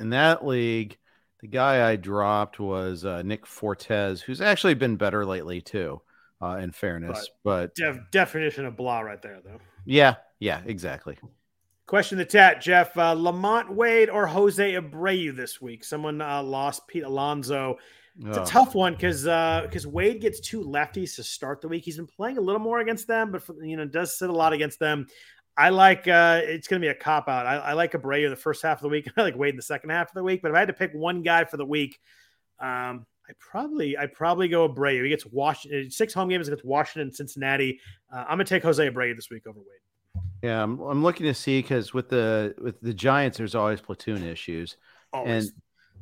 [0.00, 0.98] in that league,
[1.40, 6.02] the guy I dropped was uh, Nick Fortes, who's actually been better lately too
[6.44, 7.30] uh, in fairness.
[7.42, 9.58] But, but def- definition of blah right there, though.
[9.84, 11.16] Yeah, yeah, exactly.
[11.86, 12.96] Question the chat, Jeff.
[12.96, 15.84] Uh, LaMonte Wade or Jose Abreu this week?
[15.84, 17.76] Someone uh, lost Pete Alonso.
[18.18, 18.42] It's oh.
[18.42, 21.84] a tough one because because uh, Wade gets two lefties to start the week.
[21.84, 24.32] He's been playing a little more against them, but for, you know does sit a
[24.32, 25.06] lot against them.
[25.56, 27.46] I like uh, it's going to be a cop out.
[27.46, 29.08] I, I like Abreu the first half of the week.
[29.16, 30.42] I like Wade in the second half of the week.
[30.42, 32.00] But if I had to pick one guy for the week,
[32.60, 35.02] um, I probably I probably go Abreu.
[35.02, 37.80] He gets Washington six home games against Washington, Cincinnati.
[38.12, 40.22] Uh, I'm gonna take Jose Abreu this week over Wade.
[40.42, 44.22] Yeah, I'm, I'm looking to see because with the with the Giants, there's always platoon
[44.24, 44.76] issues,
[45.12, 45.46] always.
[45.46, 45.54] and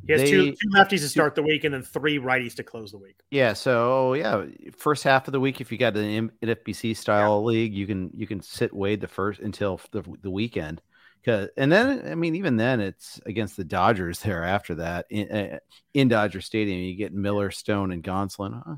[0.04, 2.64] he has they, two, two lefties to start the week and then three righties to
[2.64, 3.20] close the week.
[3.30, 4.46] Yeah, so yeah,
[4.76, 7.46] first half of the week, if you got an FBC style yeah.
[7.46, 10.82] league, you can you can sit Wade the first until the, the weekend.
[11.24, 14.18] Cause, and then I mean, even then, it's against the Dodgers.
[14.20, 15.58] There after that in, uh,
[15.94, 18.60] in Dodger Stadium, you get Miller, Stone, and Gonsolin.
[18.66, 18.76] Huh?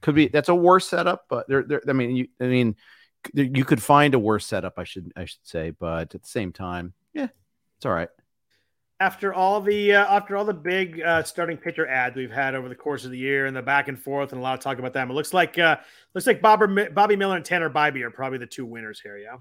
[0.00, 1.82] Could be that's a worse setup, but there, there.
[1.86, 2.76] I mean, you, I mean,
[3.34, 4.74] you could find a worse setup.
[4.78, 7.28] I should, I should say, but at the same time, yeah,
[7.76, 8.08] it's all right.
[8.98, 12.70] After all the uh, after all the big uh, starting pitcher ads we've had over
[12.70, 14.78] the course of the year and the back and forth and a lot of talk
[14.78, 15.76] about them, it looks like uh,
[16.14, 19.18] looks like Bobby, Bobby Miller and Tanner Bibee are probably the two winners here.
[19.18, 19.36] Yeah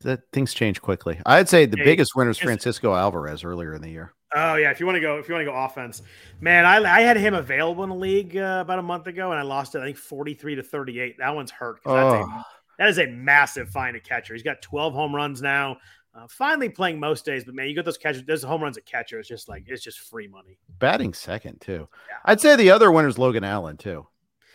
[0.00, 1.20] that things change quickly.
[1.26, 4.14] I'd say the hey, biggest winner is Francisco Alvarez earlier in the year.
[4.34, 6.02] Oh yeah, if you want to go, if you want to go offense,
[6.40, 9.38] man, I, I had him available in the league uh, about a month ago, and
[9.38, 9.80] I lost it.
[9.80, 11.18] I think forty three to thirty eight.
[11.18, 11.80] That one's hurt.
[11.84, 11.94] Oh.
[11.94, 12.46] That's a,
[12.78, 14.32] that is a massive find a catcher.
[14.34, 15.76] He's got twelve home runs now.
[16.14, 18.84] Uh, finally playing most days, but man, you got those catchers, those home runs at
[18.84, 19.18] catcher.
[19.18, 20.58] It's just like it's just free money.
[20.78, 21.88] Batting second too.
[22.08, 22.16] Yeah.
[22.24, 24.06] I'd say the other winner is Logan Allen too.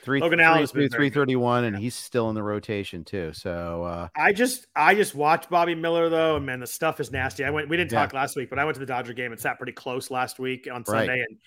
[0.08, 3.34] Three, Logan Allen three, three thirty one, and he's still in the rotation too.
[3.34, 7.12] So uh, I just I just watched Bobby Miller though, and man, the stuff is
[7.12, 7.44] nasty.
[7.44, 8.22] I went we didn't talk yeah.
[8.22, 10.66] last week, but I went to the Dodger game and sat pretty close last week
[10.72, 11.26] on Sunday, right.
[11.28, 11.38] and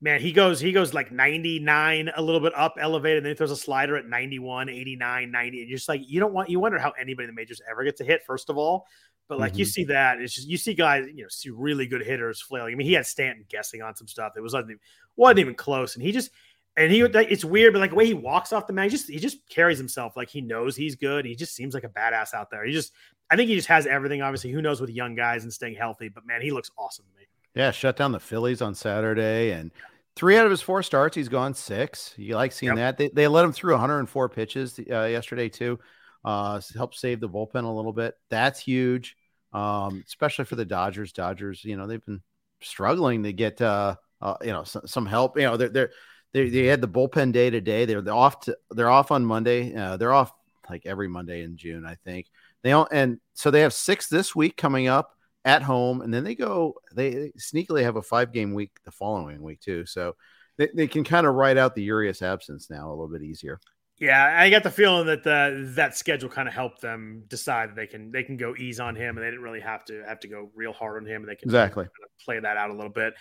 [0.00, 3.36] man, he goes he goes like 99, a little bit up elevated, and then he
[3.36, 5.60] throws a slider at 91, 89, 90.
[5.60, 7.84] And you're just like, you don't want you wonder how anybody in the majors ever
[7.84, 8.86] gets a hit, first of all.
[9.28, 9.58] But like mm-hmm.
[9.58, 12.72] you see that, it's just you see guys, you know, see really good hitters flailing.
[12.72, 14.80] I mean, he had Stanton guessing on some stuff It was wasn't even,
[15.16, 16.30] wasn't even close, and he just
[16.78, 19.10] and he it's weird, but like the way he walks off the mat, he just
[19.10, 21.24] he just carries himself like he knows he's good.
[21.24, 22.64] He just seems like a badass out there.
[22.64, 22.92] He just
[23.28, 24.22] I think he just has everything.
[24.22, 27.20] Obviously, who knows with young guys and staying healthy, but man, he looks awesome to
[27.20, 27.26] me.
[27.54, 29.72] Yeah, shut down the Phillies on Saturday, and
[30.14, 32.14] three out of his four starts, he's gone six.
[32.16, 32.96] You like seeing yep.
[32.96, 32.98] that?
[32.98, 35.80] They they let him through 104 pitches uh, yesterday too.
[36.24, 38.14] Uh, help save the bullpen a little bit.
[38.30, 39.16] That's huge,
[39.52, 41.12] um, especially for the Dodgers.
[41.12, 42.22] Dodgers, you know, they've been
[42.60, 45.36] struggling to get uh, uh you know some, some help.
[45.36, 45.90] You know, they're they're
[46.32, 47.84] they, they had the bullpen day today.
[47.84, 49.74] They're, they're off to they're off on Monday.
[49.74, 50.32] Uh, they're off
[50.68, 52.26] like every Monday in June, I think.
[52.62, 56.24] They don't, and so they have six this week coming up at home, and then
[56.24, 56.74] they go.
[56.94, 59.86] They, sneakily have a five game week the following week too.
[59.86, 60.16] So
[60.56, 63.60] they, they can kind of write out the Urias absence now a little bit easier.
[64.00, 67.76] Yeah, I got the feeling that the, that schedule kind of helped them decide that
[67.76, 70.20] they can they can go ease on him, and they didn't really have to have
[70.20, 72.70] to go real hard on him, and they can exactly kind of play that out
[72.70, 73.14] a little bit.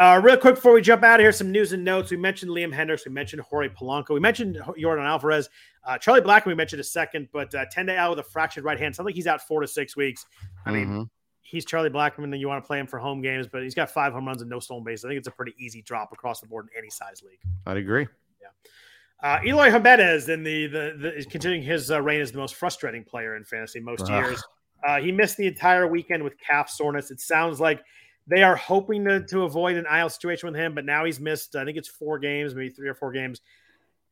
[0.00, 2.12] Uh, real quick before we jump out of here, some news and notes.
[2.12, 3.04] We mentioned Liam Hendriks.
[3.04, 5.48] we mentioned Jorge Polanco, we mentioned Yordan Alvarez,
[5.84, 6.46] uh, Charlie Blackmon.
[6.46, 8.94] We mentioned a second, but uh, ten day out with a fractured right hand.
[8.94, 10.24] Sounds like he's out four to six weeks.
[10.64, 11.02] I mean, mm-hmm.
[11.42, 13.74] he's Charlie Blackmon, and then you want to play him for home games, but he's
[13.74, 15.04] got five home runs and no stolen bases.
[15.04, 17.40] I think it's a pretty easy drop across the board in any size league.
[17.66, 18.06] I'd agree.
[18.40, 19.28] Yeah.
[19.28, 22.54] Uh, Eloy Jimenez in the, the, the is continuing his uh, reign as the most
[22.54, 24.40] frustrating player in fantasy most years.
[24.86, 27.10] Uh, he missed the entire weekend with calf soreness.
[27.10, 27.82] It sounds like
[28.28, 31.56] they are hoping to, to avoid an IL situation with him, but now he's missed,
[31.56, 33.40] I think it's four games, maybe three or four games.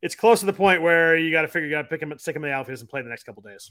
[0.03, 2.13] It's close to the point where you got to figure you got to pick him,
[2.19, 3.71] stick him in the outfield and play the next couple days.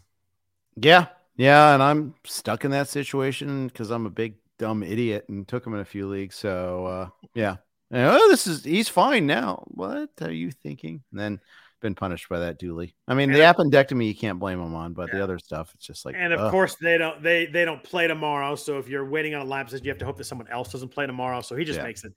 [0.76, 1.08] Yeah.
[1.36, 1.74] Yeah.
[1.74, 5.74] And I'm stuck in that situation because I'm a big dumb idiot and took him
[5.74, 6.36] in a few leagues.
[6.36, 7.58] So, uh, yeah.
[7.92, 9.64] And, oh, this is, he's fine now.
[9.68, 11.04] What are you thinking?
[11.12, 11.40] And then,
[11.82, 12.96] been punished by that duly.
[13.08, 15.16] I mean, and the appendectomy you can't blame them on, but yeah.
[15.16, 16.16] the other stuff it's just like.
[16.18, 16.52] And of ugh.
[16.52, 18.56] course they don't they they don't play tomorrow.
[18.56, 20.90] So if you're waiting on a lab you have to hope that someone else doesn't
[20.90, 21.42] play tomorrow.
[21.42, 21.84] So he just yeah.
[21.84, 22.14] makes it.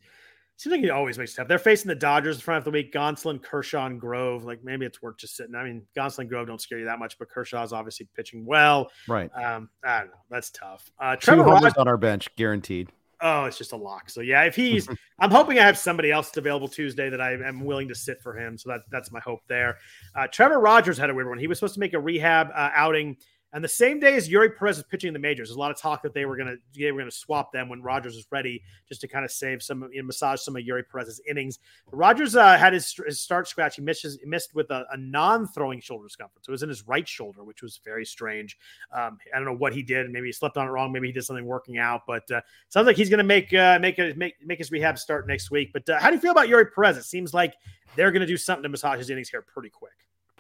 [0.57, 1.47] Seems like he always makes it tough.
[1.47, 2.93] They're facing the Dodgers in front of the week.
[2.93, 4.43] Gonsolin, Kershaw, and Grove.
[4.43, 5.55] Like maybe it's worth just sitting.
[5.55, 8.91] I mean, Gonsolin, Grove don't scare you that much, but Kershaw's obviously pitching well.
[9.07, 9.31] Right.
[9.37, 10.15] Um, I don't know.
[10.31, 10.91] That's tough.
[10.99, 12.91] Uh, Trevor Two homers on our bench, guaranteed.
[13.21, 14.11] Oh, it's just a lock.
[14.11, 14.89] So yeah, if he's,
[15.19, 18.39] I'm hoping I have somebody else available Tuesday that I am willing to sit for
[18.39, 18.57] him.
[18.57, 19.79] So that that's my hope there.
[20.15, 21.39] Uh, Trevor Rogers had a weird one.
[21.39, 23.17] He was supposed to make a rehab uh, outing
[23.53, 25.79] and the same day as Eury Perez is pitching the majors, there's a lot of
[25.79, 29.01] talk that they were gonna they were gonna swap them when Rogers was ready, just
[29.01, 31.59] to kind of save some, you know, massage some of Eury Perez's innings.
[31.91, 33.77] Rogers uh, had his, his, start scratch.
[33.77, 36.87] He missed his, missed with a, a, non-throwing shoulder discomfort, so it was in his
[36.87, 38.59] right shoulder, which was very strange.
[38.93, 40.11] Um, I don't know what he did.
[40.11, 40.93] Maybe he slept on it wrong.
[40.93, 42.03] Maybe he did something working out.
[42.07, 45.27] But uh, sounds like he's gonna make uh, make a, make make his rehab start
[45.27, 45.71] next week.
[45.73, 46.99] But uh, how do you feel about Eury Perez?
[46.99, 47.55] It seems like
[47.97, 49.93] they're gonna do something to massage his innings here pretty quick.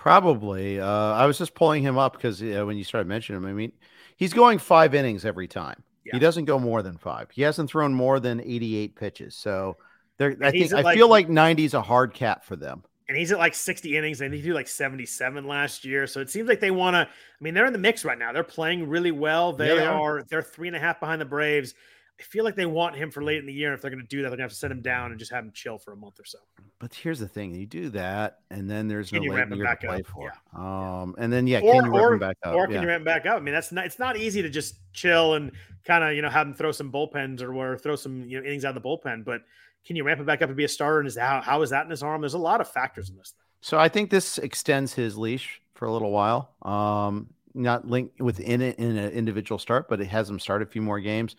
[0.09, 0.81] Probably.
[0.81, 3.53] Uh, I was just pulling him up because uh, when you started mentioning him, I
[3.53, 3.73] mean,
[4.17, 5.83] he's going five innings every time.
[6.05, 6.15] Yeah.
[6.15, 7.31] He doesn't go more than five.
[7.31, 9.35] He hasn't thrown more than 88 pitches.
[9.35, 9.77] So
[10.17, 12.83] there, I think I like, feel like 90 is a hard cap for them.
[13.09, 14.21] And he's at like 60 innings.
[14.21, 16.07] and he do like 77 last year.
[16.07, 17.01] So it seems like they want to.
[17.01, 17.09] I
[17.41, 18.33] mean, they're in the mix right now.
[18.33, 19.53] They're playing really well.
[19.53, 20.25] They yeah, are.
[20.29, 21.75] They're three and a half behind the Braves.
[22.21, 23.73] I feel like they want him for late in the year.
[23.73, 25.21] If they're going to do that, they're going to have to send him down and
[25.21, 26.39] just have him chill for a month or so.
[26.81, 29.77] But here's the thing: you do that, and then there's can no late year to
[29.77, 30.07] play up?
[30.07, 30.33] for.
[30.33, 31.01] Yeah.
[31.01, 32.55] Um, and then yeah, or, can you ramp him back up?
[32.55, 32.83] Or can yeah.
[32.83, 33.37] you ramp him back up?
[33.37, 33.87] I mean, that's not.
[33.87, 35.53] It's not easy to just chill and
[35.85, 38.47] kind of you know have him throw some bullpens or, or throw some you know
[38.47, 39.25] innings out of the bullpen.
[39.25, 39.43] But
[39.87, 40.99] can you ramp him back up and be a starter?
[40.99, 42.21] And is how how is that in his arm?
[42.21, 43.31] There's a lot of factors in this.
[43.31, 43.45] Thing.
[43.61, 46.51] So I think this extends his leash for a little while.
[46.63, 50.67] Um, not linked within it in an individual start, but it has him start a
[50.67, 51.37] few more games.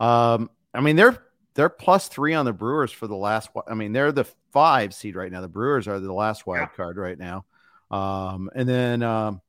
[0.00, 1.22] Um, I mean, they're
[1.54, 3.50] they're plus three on the Brewers for the last.
[3.68, 5.40] I mean, they're the five seed right now.
[5.40, 6.76] The Brewers are the last wild yeah.
[6.76, 7.44] card right now.
[7.90, 9.40] Um, and then, um,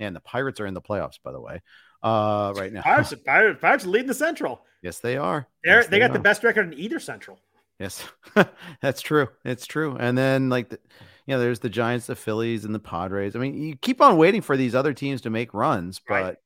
[0.00, 1.62] and the Pirates are in the playoffs, by the way,
[2.02, 2.82] uh, right now.
[2.82, 4.60] Pirates, Pirates, Pirates are leading the Central.
[4.82, 5.48] Yes, they are.
[5.64, 6.14] They're, yes, they, they got are.
[6.14, 7.38] the best record in either Central.
[7.78, 8.06] Yes,
[8.80, 9.28] that's true.
[9.44, 9.96] It's true.
[9.98, 10.78] And then, like, the,
[11.26, 13.36] you know, there's the Giants, the Phillies, and the Padres.
[13.36, 16.14] I mean, you keep on waiting for these other teams to make runs, but.
[16.14, 16.36] Right.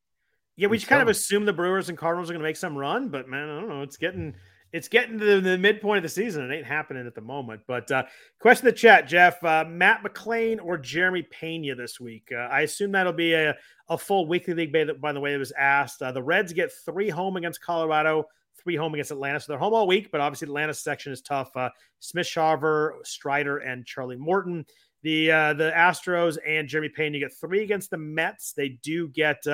[0.61, 2.77] Yeah, we just kind of assume the Brewers and Cardinals are going to make some
[2.77, 3.81] run, but man, I don't know.
[3.81, 4.35] It's getting
[4.75, 6.51] it's getting to the, the, midpoint of the season.
[6.51, 7.63] It ain't happening at the moment.
[7.67, 8.03] But uh,
[8.41, 12.29] question in the chat, Jeff: uh, Matt McLain or Jeremy Pena this week?
[12.31, 13.57] Uh, I assume that'll be a,
[13.89, 14.71] a full weekly league.
[14.71, 16.03] By the, by the way, it was asked.
[16.03, 18.27] Uh, the Reds get three home against Colorado,
[18.63, 20.13] three home against Atlanta, so they're home all week.
[20.13, 21.57] But obviously, the Atlanta section is tough.
[21.57, 24.67] Uh, Smith, Shawver, Strider, and Charlie Morton.
[25.05, 28.53] The uh, the Astros and Jeremy Pena you get three against the Mets.
[28.53, 29.47] They do get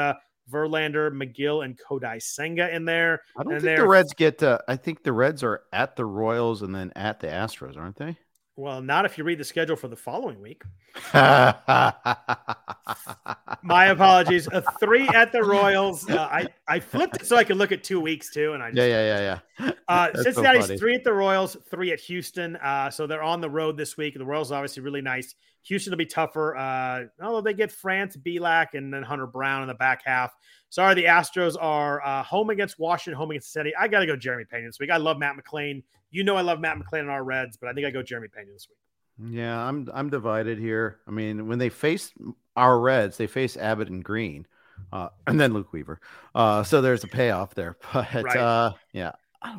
[0.51, 3.23] Verlander, Megill, and Kodai Senga in there.
[3.37, 4.43] I don't and think the Reds get.
[4.43, 7.97] Uh, I think the Reds are at the Royals and then at the Astros, aren't
[7.97, 8.17] they?
[8.59, 10.63] Well, not if you read the schedule for the following week.
[11.15, 11.63] My
[13.87, 14.49] apologies.
[14.51, 16.09] A three at the Royals.
[16.09, 18.71] Uh, I I flipped it so I could look at two weeks too, and I
[18.71, 19.73] just, yeah, yeah, yeah, yeah.
[19.89, 22.57] Uh, That's so Cincinnati's three at the Royals, three at Houston.
[22.57, 24.15] Uh, so they're on the road this week.
[24.17, 25.35] The Royals are obviously really nice.
[25.65, 26.57] Houston will be tougher.
[26.57, 30.33] Uh, although they get France, Bielak, and then Hunter Brown in the back half.
[30.71, 33.77] Sorry, the Astros are uh, home against Washington, home against Cincinnati.
[33.77, 34.91] I got to go Jeremy Pena this week.
[34.91, 35.83] I love Matt McLain.
[36.11, 38.29] You know I love Matt McLain in our Reds, but I think I go Jeremy
[38.29, 39.33] Pena this week.
[39.33, 40.99] Yeah, I'm I'm divided here.
[41.07, 42.13] I mean, when they face
[42.55, 44.47] our Reds, they face Abbott and Greene,
[44.93, 46.01] uh, and then Luke Weaver.
[46.35, 47.77] Uh, so there's a payoff there.
[47.93, 48.37] But Right.
[48.37, 49.13] uh, yeah,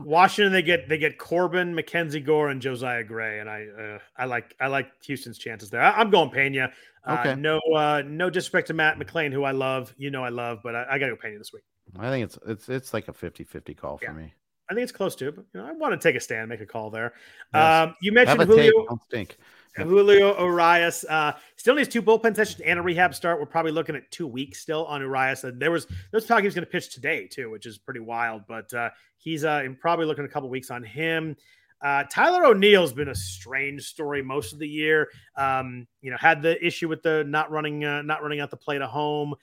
[0.04, 4.26] Washington, they get they get Corbin, Mackenzie Gore, and Josiah Gray, and I uh, I
[4.26, 5.82] like I like Houston's chances there.
[5.82, 6.72] I, am going Pena.
[7.06, 7.36] Uh, Okay.
[7.36, 9.94] No uh, no disrespect to Matt McLain, who I love.
[9.98, 11.64] You know I love, but I, I got to go Pena this week.
[11.98, 14.12] I think it's it's it's like a 50-50 call for Yeah.
[14.14, 14.34] me.
[14.70, 16.60] I think it's close to, but you know I want to take a stand, make
[16.60, 17.14] a call there.
[17.54, 17.88] Yes.
[17.88, 18.86] Um, you Have mentioned take, Julio.
[18.88, 19.38] don't stink.
[19.84, 23.40] Julio Urias uh, still needs two bullpen sessions and a rehab start.
[23.40, 25.44] We're probably looking at two weeks still on Urias.
[25.44, 27.78] Uh, there was there was talk he was going to pitch today too, which is
[27.78, 28.44] pretty wild.
[28.48, 31.36] But uh, he's uh, probably looking a couple weeks on him.
[31.82, 35.10] Uh, Tyler O'Neill's been a strange story most of the year.
[35.36, 38.58] Um, you know, had the issue with the not running uh, not running out the
[38.58, 39.36] plate at home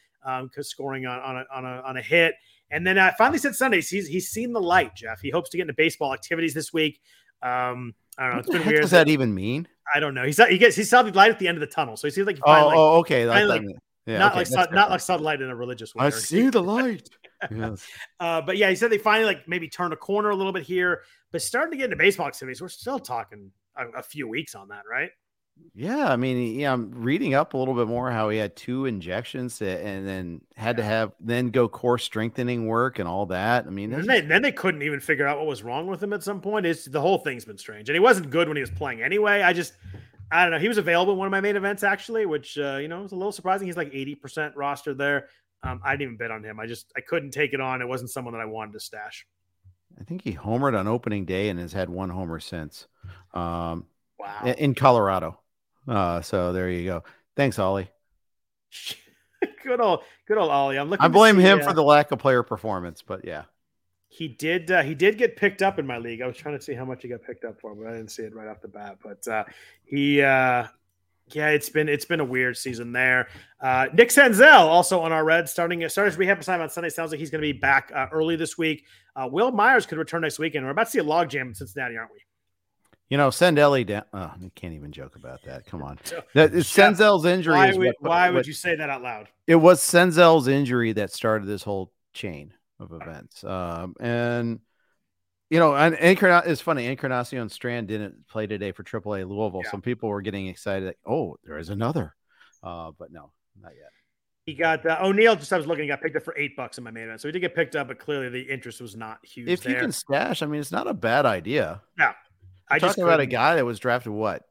[0.42, 2.34] because scoring on, on a on a on a hit.
[2.70, 4.96] And then uh, finally said Sundays he's he's seen the light.
[4.96, 7.00] Jeff, he hopes to get into baseball activities this week.
[7.42, 8.36] Um, I don't know.
[8.36, 8.82] What It's the been weird.
[8.82, 9.68] does that even mean?
[9.92, 10.24] I don't know.
[10.24, 12.06] He saw he gets he saw the light at the end of the tunnel, so
[12.06, 13.26] he seems like he Oh, finally, oh, okay.
[13.26, 13.74] Finally, that-
[14.06, 16.06] yeah, not okay, like sun, not like sunlight in a religious way.
[16.06, 17.08] I see the light.
[17.50, 17.86] yes.
[18.20, 20.62] Uh, but yeah, he said they finally like maybe turned a corner a little bit
[20.62, 22.60] here, but starting to get into baseball activities.
[22.60, 25.10] We're still talking a, a few weeks on that, right?
[25.76, 28.86] Yeah, I mean, yeah, I'm reading up a little bit more how he had two
[28.86, 33.66] injections and then had to have then go core strengthening work and all that.
[33.66, 36.12] I mean, And they, then they couldn't even figure out what was wrong with him
[36.12, 36.64] at some point.
[36.64, 39.42] It's the whole thing's been strange, and he wasn't good when he was playing anyway.
[39.42, 39.74] I just
[40.30, 40.58] I don't know.
[40.60, 43.12] He was available in one of my main events actually, which uh, you know was
[43.12, 43.66] a little surprising.
[43.66, 45.28] He's like eighty percent roster there.
[45.64, 46.60] Um, I didn't even bet on him.
[46.60, 47.82] I just I couldn't take it on.
[47.82, 49.26] It wasn't someone that I wanted to stash.
[50.00, 52.86] I think he homered on opening day and has had one homer since
[53.32, 53.86] um,
[54.18, 54.54] Wow.
[54.56, 55.40] in Colorado.
[55.86, 57.04] Uh, so there you go.
[57.36, 57.90] Thanks, Oli.
[59.62, 60.78] good old, good old Oli.
[60.78, 61.04] I'm looking.
[61.04, 63.44] I blame see, him uh, for the lack of player performance, but yeah.
[64.08, 64.70] He did.
[64.70, 66.22] Uh, he did get picked up in my league.
[66.22, 68.12] I was trying to see how much he got picked up for, but I didn't
[68.12, 68.98] see it right off the bat.
[69.02, 69.44] But uh,
[69.82, 70.68] he, uh,
[71.32, 73.28] yeah, it's been it's been a weird season there.
[73.60, 76.90] Uh, Nick Senzel also on our red, starting starting rehab assignment on Sunday.
[76.90, 78.84] Sounds like he's going to be back uh, early this week.
[79.16, 80.64] Uh, Wil Myers could return next weekend.
[80.64, 82.20] We're about to see a logjam in Cincinnati, aren't we?
[83.14, 84.02] You know, send Elly down.
[84.12, 85.66] Oh, I can't even joke about that.
[85.66, 86.00] Come on.
[86.34, 87.54] That Jeff, Senzel's injury.
[87.54, 89.28] Why is would what- why would you say that out loud?
[89.46, 93.44] it was Senzel's injury that started this whole chain of events.
[93.44, 94.58] Um, and
[95.48, 96.86] you know, and it's funny.
[96.86, 99.60] Encarnacion Strand didn't play today for AAA Louisville.
[99.64, 99.70] Yeah.
[99.70, 100.86] Some people were getting excited.
[100.86, 102.16] Like, oh, there is another.
[102.64, 103.30] Uh, but no,
[103.62, 103.90] not yet.
[104.44, 105.36] He got uh, O'Neill.
[105.36, 107.20] Just I was looking, he got picked up for eight bucks in my main event,
[107.20, 109.48] so he did get picked up, but clearly the interest was not huge.
[109.48, 111.80] If you can stash, I mean, it's not a bad idea.
[112.74, 114.42] I just Talking about a guy that was drafted what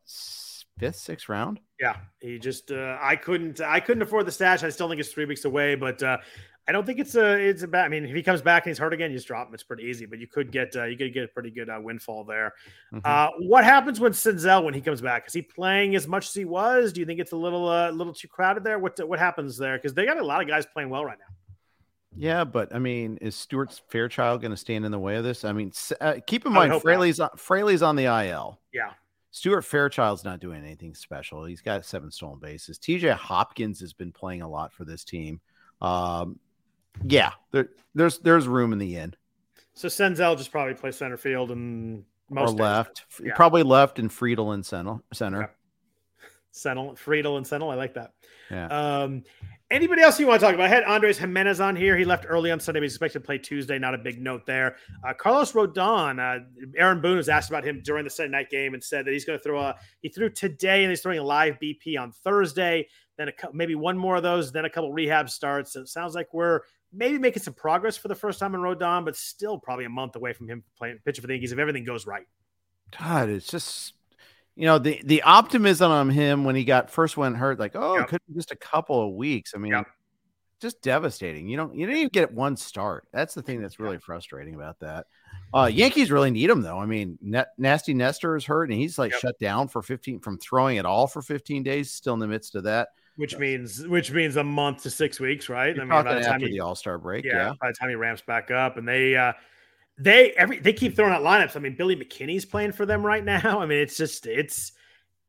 [0.80, 1.60] fifth, sixth round.
[1.80, 4.64] Yeah, he just uh, I couldn't I couldn't afford the stash.
[4.64, 6.18] I still think it's three weeks away, but uh,
[6.68, 7.84] I don't think it's a it's a bad.
[7.84, 9.54] I mean, if he comes back and he's hurt again, you just drop him.
[9.54, 11.80] It's pretty easy, but you could get uh, you could get a pretty good uh,
[11.82, 12.54] windfall there.
[12.94, 13.02] Mhm.
[13.04, 15.28] Uh, what happens when Senzel when he comes back?
[15.28, 16.94] Is he playing as much as he was?
[16.94, 18.80] Do you think it's a little uh, little too crowded there?
[18.80, 19.78] What what happens there?
[19.78, 21.36] Because they got a lot of guys playing well right now.
[22.16, 25.44] Yeah, but I mean, is Stuart Fairchild going to stand in the way of this?
[25.46, 26.82] I mean, uh, keep in mind.
[26.82, 28.60] Fraley's on, Fraley's on the IL.
[28.74, 28.92] Yeah,
[29.32, 31.44] Stuart Fairchild's not doing anything special.
[31.46, 32.78] He's got seven stolen bases.
[32.80, 35.42] TJ Hopkins has been playing a lot for this team.
[35.82, 36.40] Um,
[37.04, 39.18] yeah, there, there's there's room in the end
[39.74, 43.34] so Senzel just probably plays center field and most or left, Yeah.
[43.36, 45.00] probably left and Friedel in center.
[45.12, 45.52] Center.
[46.54, 47.72] Senel, Friedel, and Senel.
[47.72, 48.14] I like that.
[48.52, 48.68] Yeah.
[48.68, 49.24] Um,
[49.72, 50.66] anybody else you want to talk about?
[50.66, 51.98] I had Andres Gimenez on here.
[51.98, 52.80] He left early on Sunday.
[52.80, 53.80] But he's expected to play Tuesday.
[53.80, 54.78] Not a big note there.
[55.06, 56.20] Uh, Carlos Rodon.
[56.20, 56.44] Uh,
[56.78, 59.26] Aaron Boone was asked about him during the Sunday night game and said that he's
[59.26, 59.76] going to throw a.
[60.02, 62.88] He threw today and he's throwing a live BP on Thursday.
[63.18, 64.52] Then a, maybe one more of those.
[64.52, 65.74] Then a couple rehab starts.
[65.74, 66.62] So it sounds like we're
[66.94, 70.16] maybe making some progress for the first time in Rodon, but still probably a month
[70.16, 72.28] away from him playing pitching for the Yankees if everything goes right.
[73.00, 73.94] God, it's just
[74.56, 77.96] you know the the optimism on him when he got first went hurt, like oh,
[77.96, 78.04] Yep.
[78.04, 79.54] it could be just a couple of weeks.
[79.56, 79.88] I mean, Yep.
[80.60, 81.48] just devastating.
[81.50, 83.08] You don't you didn't even get one start.
[83.12, 85.08] That's the thing that's really frustrating about that.
[85.54, 86.78] Uh, Yankees really need him though.
[86.80, 89.22] I mean, Net, Nasty Nestor is hurt and he's like Yep.
[89.22, 91.92] shut down for fifteen from throwing at all for fifteen days.
[91.92, 92.90] Still in the midst of that.
[93.16, 95.76] Which means which means a month to six weeks, right?
[95.76, 97.54] You're I mean, by the time after you- the All Star break, yeah, yeah.
[97.62, 99.34] by the time he ramps back up and they uh
[99.98, 103.24] they every they keep throwing out lineups i mean billy mckinney's playing for them right
[103.44, 104.72] now i mean it's just it's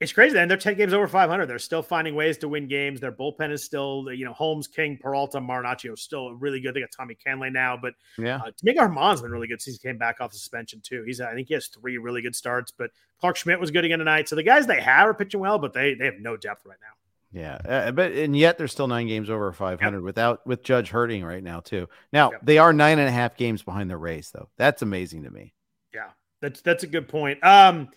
[0.01, 0.37] it's crazy.
[0.37, 1.47] And they're 10 games over 500.
[1.47, 3.01] They're still finding ways to win games.
[3.01, 6.75] Their bullpen is still, you know, Holmes, King, Peralta, Marinaccio still really good.
[6.75, 9.89] They got Tommy Kahnle now, but yeah, uh, Domingo Germán's been really good since he
[9.89, 11.05] came back off the suspension too.
[11.05, 12.91] He's, I think he has three really good starts, but
[13.21, 14.29] Clarke Schmidt was good again tonight.
[14.29, 16.79] So the guys they have are pitching well, but they they have no depth right
[16.83, 16.93] now.
[17.35, 20.05] Yeah, uh, but and yet they're still nine games over 500 yep.
[20.05, 21.89] without with Judge hurting right now too.
[22.12, 22.41] Now yep.
[22.45, 24.49] they are nine and a half games behind the Rays, though.
[24.57, 25.53] That's amazing to me.
[25.93, 26.11] Yeah,
[26.41, 27.43] that's that's a good point.
[27.43, 27.89] Um,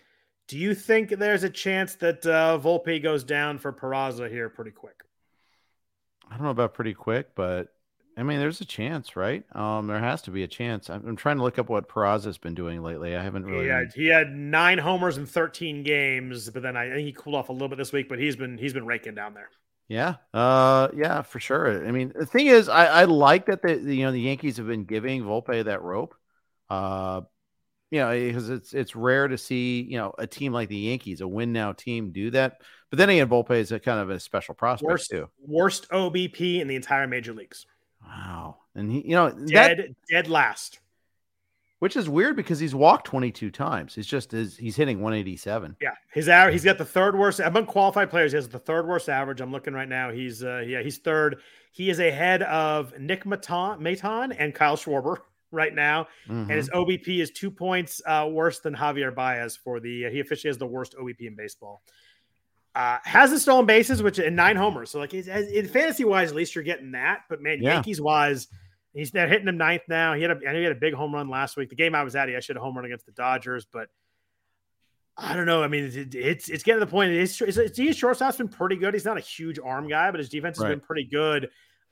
[0.47, 4.71] do you think there's a chance that uh, Volpe goes down for Peraza here pretty
[4.71, 5.03] quick?
[6.27, 7.67] I don't know about pretty quick, but
[8.17, 9.43] I mean, there's a chance, right?
[9.55, 10.89] Um, there has to be a chance.
[10.89, 13.15] I'm, I'm trying to look up what Peraza's been doing lately.
[13.15, 13.67] I haven't really.
[13.67, 17.49] Yeah, he had nine homers in 13 games, but then I, think he cooled off
[17.49, 18.09] a little bit this week.
[18.09, 19.49] But he's been he's been raking down there.
[19.87, 21.87] Yeah, uh, yeah, for sure.
[21.87, 24.57] I mean, the thing is, I, I like that the, the you know the Yankees
[24.57, 26.15] have been giving Volpe that rope.
[26.71, 27.21] Uh,
[27.91, 31.21] you know, because it's it's rare to see you know a team like the Yankees,
[31.21, 32.61] a win now team, do that.
[32.89, 35.29] But then again, Volpe is a kind of a special prospect worst, too.
[35.39, 37.67] Worst OBP in the entire major leagues.
[38.05, 38.57] Wow.
[38.75, 40.79] And he, you know, dead, that, dead last.
[41.79, 43.93] Which is weird because he's walked 22 times.
[43.93, 45.75] He's just is he's hitting 187.
[45.79, 46.53] Yeah, his average.
[46.53, 48.31] He's got the third worst among qualified players.
[48.31, 49.41] He has the third worst average.
[49.41, 50.09] I'm looking right now.
[50.09, 51.37] He's uh, yeah, he's third.
[51.71, 55.17] He is ahead of Nick Maton, Maton and Kyle Schwarber
[55.51, 56.49] right now, mm-hmm.
[56.49, 60.07] and his OBP is two points uh, worse than Javier Baez for the.
[60.07, 61.83] Uh, he officially has the worst OBP in baseball.
[62.77, 64.91] Uh, has the stolen bases, which in nine homers.
[64.91, 67.21] So like in fantasy wise, at least you're getting that.
[67.27, 67.73] But man, yeah.
[67.73, 68.47] Yankees wise,
[68.93, 70.13] he's they're hitting him ninth now.
[70.13, 71.69] He had a I know he had a big home run last week.
[71.69, 73.89] The game I was at, he actually had a home run against the Dodgers, but
[75.17, 75.63] I don't know.
[75.63, 77.13] I mean, it, it's it's getting to the point.
[77.13, 77.35] His,
[77.75, 78.93] his shortstop's been pretty good.
[78.93, 80.69] He's not a huge arm guy, but his defense has right.
[80.69, 81.49] been pretty good.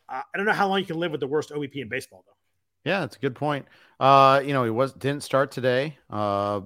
[0.07, 2.23] Uh, I don't know how long you can live with the worst OBP in baseball,
[2.27, 2.91] though.
[2.91, 3.65] Yeah, it's a good point.
[3.99, 5.97] Uh, you know, he was didn't start today.
[6.11, 6.61] Uh,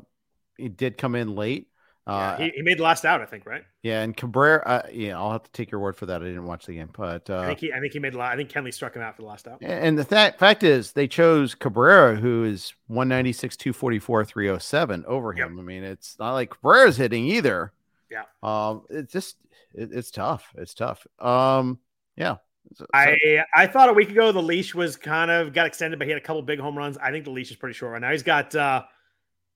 [0.57, 1.70] he did come in late.
[2.08, 3.64] Uh, yeah, he, he, made the last out, I think, right?
[3.84, 4.64] Yeah, and Cabrera.
[4.66, 6.22] Uh, yeah, I'll have to take your word for that.
[6.22, 8.16] I didn't watch the game, but uh, I think he, I think he made.
[8.16, 9.62] I think Kenley struck him out for the last out.
[9.62, 15.56] And the th- fact is, they chose Cabrera, who is 196, 244, 307 over him.
[15.56, 15.60] Yep.
[15.60, 17.74] I mean, it's not like Cabrera's hitting either.
[18.10, 18.24] Yeah.
[18.41, 19.38] Um, it's just
[19.76, 20.52] it, it's tough.
[20.58, 21.06] It's tough.
[21.20, 21.80] Um,
[22.16, 22.38] yeah.
[22.74, 26.08] So, I I thought a week ago the leash was kind of got extended, but
[26.08, 26.97] he had a couple big home runs.
[26.97, 28.12] I think the leash is pretty short right now.
[28.12, 28.56] He's got.
[28.56, 28.84] uh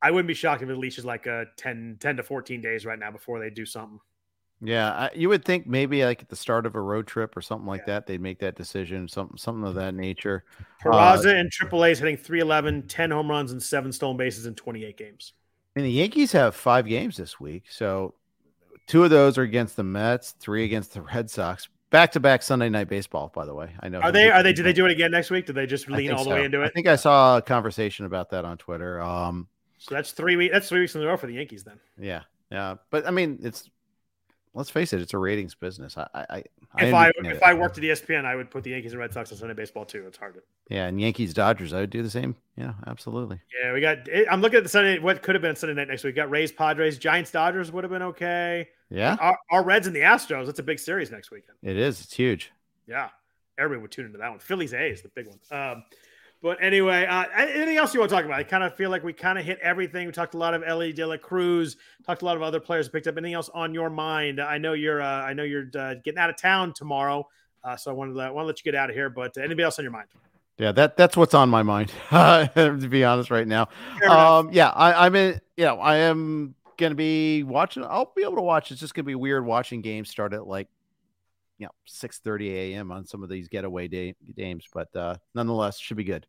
[0.03, 2.85] I wouldn't be shocked if it leash is like a 10, 10 to 14 days
[2.85, 3.99] right now before they do something.
[4.61, 7.41] Yeah, I, you would think maybe like at the start of a road trip or
[7.41, 7.95] something like yeah.
[7.95, 10.45] that, they'd make that decision, something something of that nature.
[10.81, 14.55] Peraza uh, and AAA is hitting 311, 10 home runs and seven stolen bases in
[14.55, 15.33] 28 games.
[15.75, 17.65] And the Yankees have five games this week.
[17.69, 18.13] So
[18.87, 21.67] two of those are against the Mets, three against the Red Sox.
[21.89, 23.69] Back to back Sunday night baseball, by the way.
[23.81, 23.99] I know.
[23.99, 24.31] Are they?
[24.31, 24.53] Are they?
[24.53, 25.45] Do they do it again next week?
[25.45, 26.35] Do they just lean all the so.
[26.35, 26.65] way into it?
[26.65, 28.99] I think I saw a conversation about that on Twitter.
[28.99, 29.47] Um,
[29.83, 30.53] so that's three weeks.
[30.53, 31.65] That's three weeks in a row for the Yankees.
[31.65, 31.77] Then.
[31.99, 33.69] Yeah, yeah, but I mean, it's
[34.53, 35.97] let's face it, it's a ratings business.
[35.97, 37.43] I, I, I if I if it.
[37.43, 39.83] I worked at ESPN, I would put the Yankees and Red Sox on Sunday baseball
[39.83, 40.05] too.
[40.07, 40.41] It's hard to.
[40.69, 42.37] Yeah, and Yankees Dodgers, I would do the same.
[42.55, 43.41] Yeah, absolutely.
[43.61, 44.07] Yeah, we got.
[44.31, 44.99] I'm looking at the Sunday.
[44.99, 46.15] What could have been Sunday night next week?
[46.15, 48.69] We got Rays, Padres, Giants, Dodgers would have been okay.
[48.89, 49.17] Yeah.
[49.19, 50.45] Our, our Reds and the Astros.
[50.45, 51.57] That's a big series next weekend.
[51.61, 51.99] It is.
[51.99, 52.53] It's huge.
[52.87, 53.09] Yeah,
[53.57, 54.39] everybody would tune into that one.
[54.39, 55.39] Phillies A's, the big one.
[55.51, 55.83] Um,
[56.43, 58.37] but anyway, uh, anything else you want to talk about?
[58.37, 60.07] I kind of feel like we kind of hit everything.
[60.07, 62.89] We talked a lot of Elly De La Cruz, talked a lot of other players
[62.89, 63.15] picked up.
[63.15, 64.41] Anything else on your mind?
[64.41, 67.25] I know you're, uh, I know you're uh, getting out of town tomorrow,
[67.63, 69.09] uh, so I wanted to, let, want to let you get out of here.
[69.09, 70.09] But anybody else on your mind?
[70.57, 71.93] Yeah, that that's what's on my mind.
[72.09, 73.69] to be honest, right now.
[74.07, 75.39] Um, yeah, I, I'm in.
[75.55, 77.85] You know, I am gonna be watching.
[77.85, 78.69] I'll be able to watch.
[78.69, 80.67] It's just gonna be weird watching games start at like
[81.57, 85.79] you know 6 30 a.m on some of these getaway day, games but uh nonetheless
[85.79, 86.25] should be good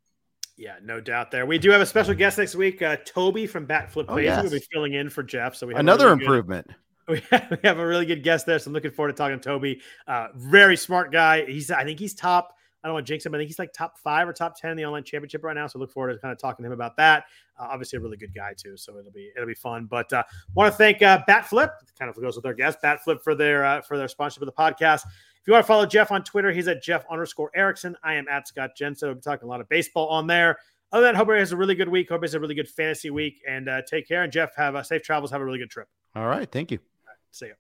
[0.57, 1.47] yeah, no doubt there.
[1.47, 2.81] We do have a special guest next week.
[2.81, 4.43] Uh, Toby from Batflip oh, yes.
[4.43, 5.57] will be filling in for Jeff.
[5.57, 6.69] So we have another really improvement.
[6.69, 6.77] Good,
[7.09, 8.59] we, have, we have a really good guest there.
[8.59, 9.81] So I'm looking forward to talking to Toby.
[10.07, 11.45] Uh, very smart guy.
[11.45, 12.55] He's I think he's top.
[12.83, 13.35] I don't want to jinx him.
[13.35, 15.67] I think he's like top five or top ten in the online championship right now.
[15.67, 17.25] So look forward to kind of talking to him about that.
[17.59, 18.77] Uh, obviously, a really good guy too.
[18.77, 19.87] So it'll be it'll be fun.
[19.87, 20.23] But uh,
[20.55, 21.71] want to thank uh, Batflip.
[21.99, 24.53] Kind of goes with our guest Batflip for their uh, for their sponsorship of the
[24.53, 25.03] podcast.
[25.45, 27.97] If you want to follow Jeff on Twitter, he's at Jeff underscore Erickson.
[28.03, 29.03] I am at Scott Jenstad.
[29.03, 30.59] We'll be talking a lot of baseball on there
[30.95, 32.09] other than that, hope everybody has a really good week.
[32.09, 33.43] Hope it's a really good fantasy week.
[33.49, 34.23] And uh, take care.
[34.23, 35.33] And Jeff, have a safe travels.
[35.33, 35.89] Have a really good trip.
[36.15, 36.49] All right.
[36.49, 36.79] Thank you.
[37.05, 37.55] Right, see you.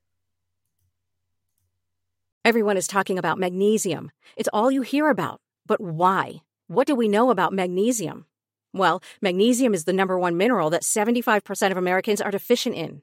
[2.44, 4.12] Everyone is talking about magnesium.
[4.36, 5.40] It's all you hear about.
[5.66, 6.42] But why?
[6.68, 8.26] What do we know about magnesium?
[8.72, 13.02] Well, magnesium is the number one mineral that 75% of Americans are deficient in.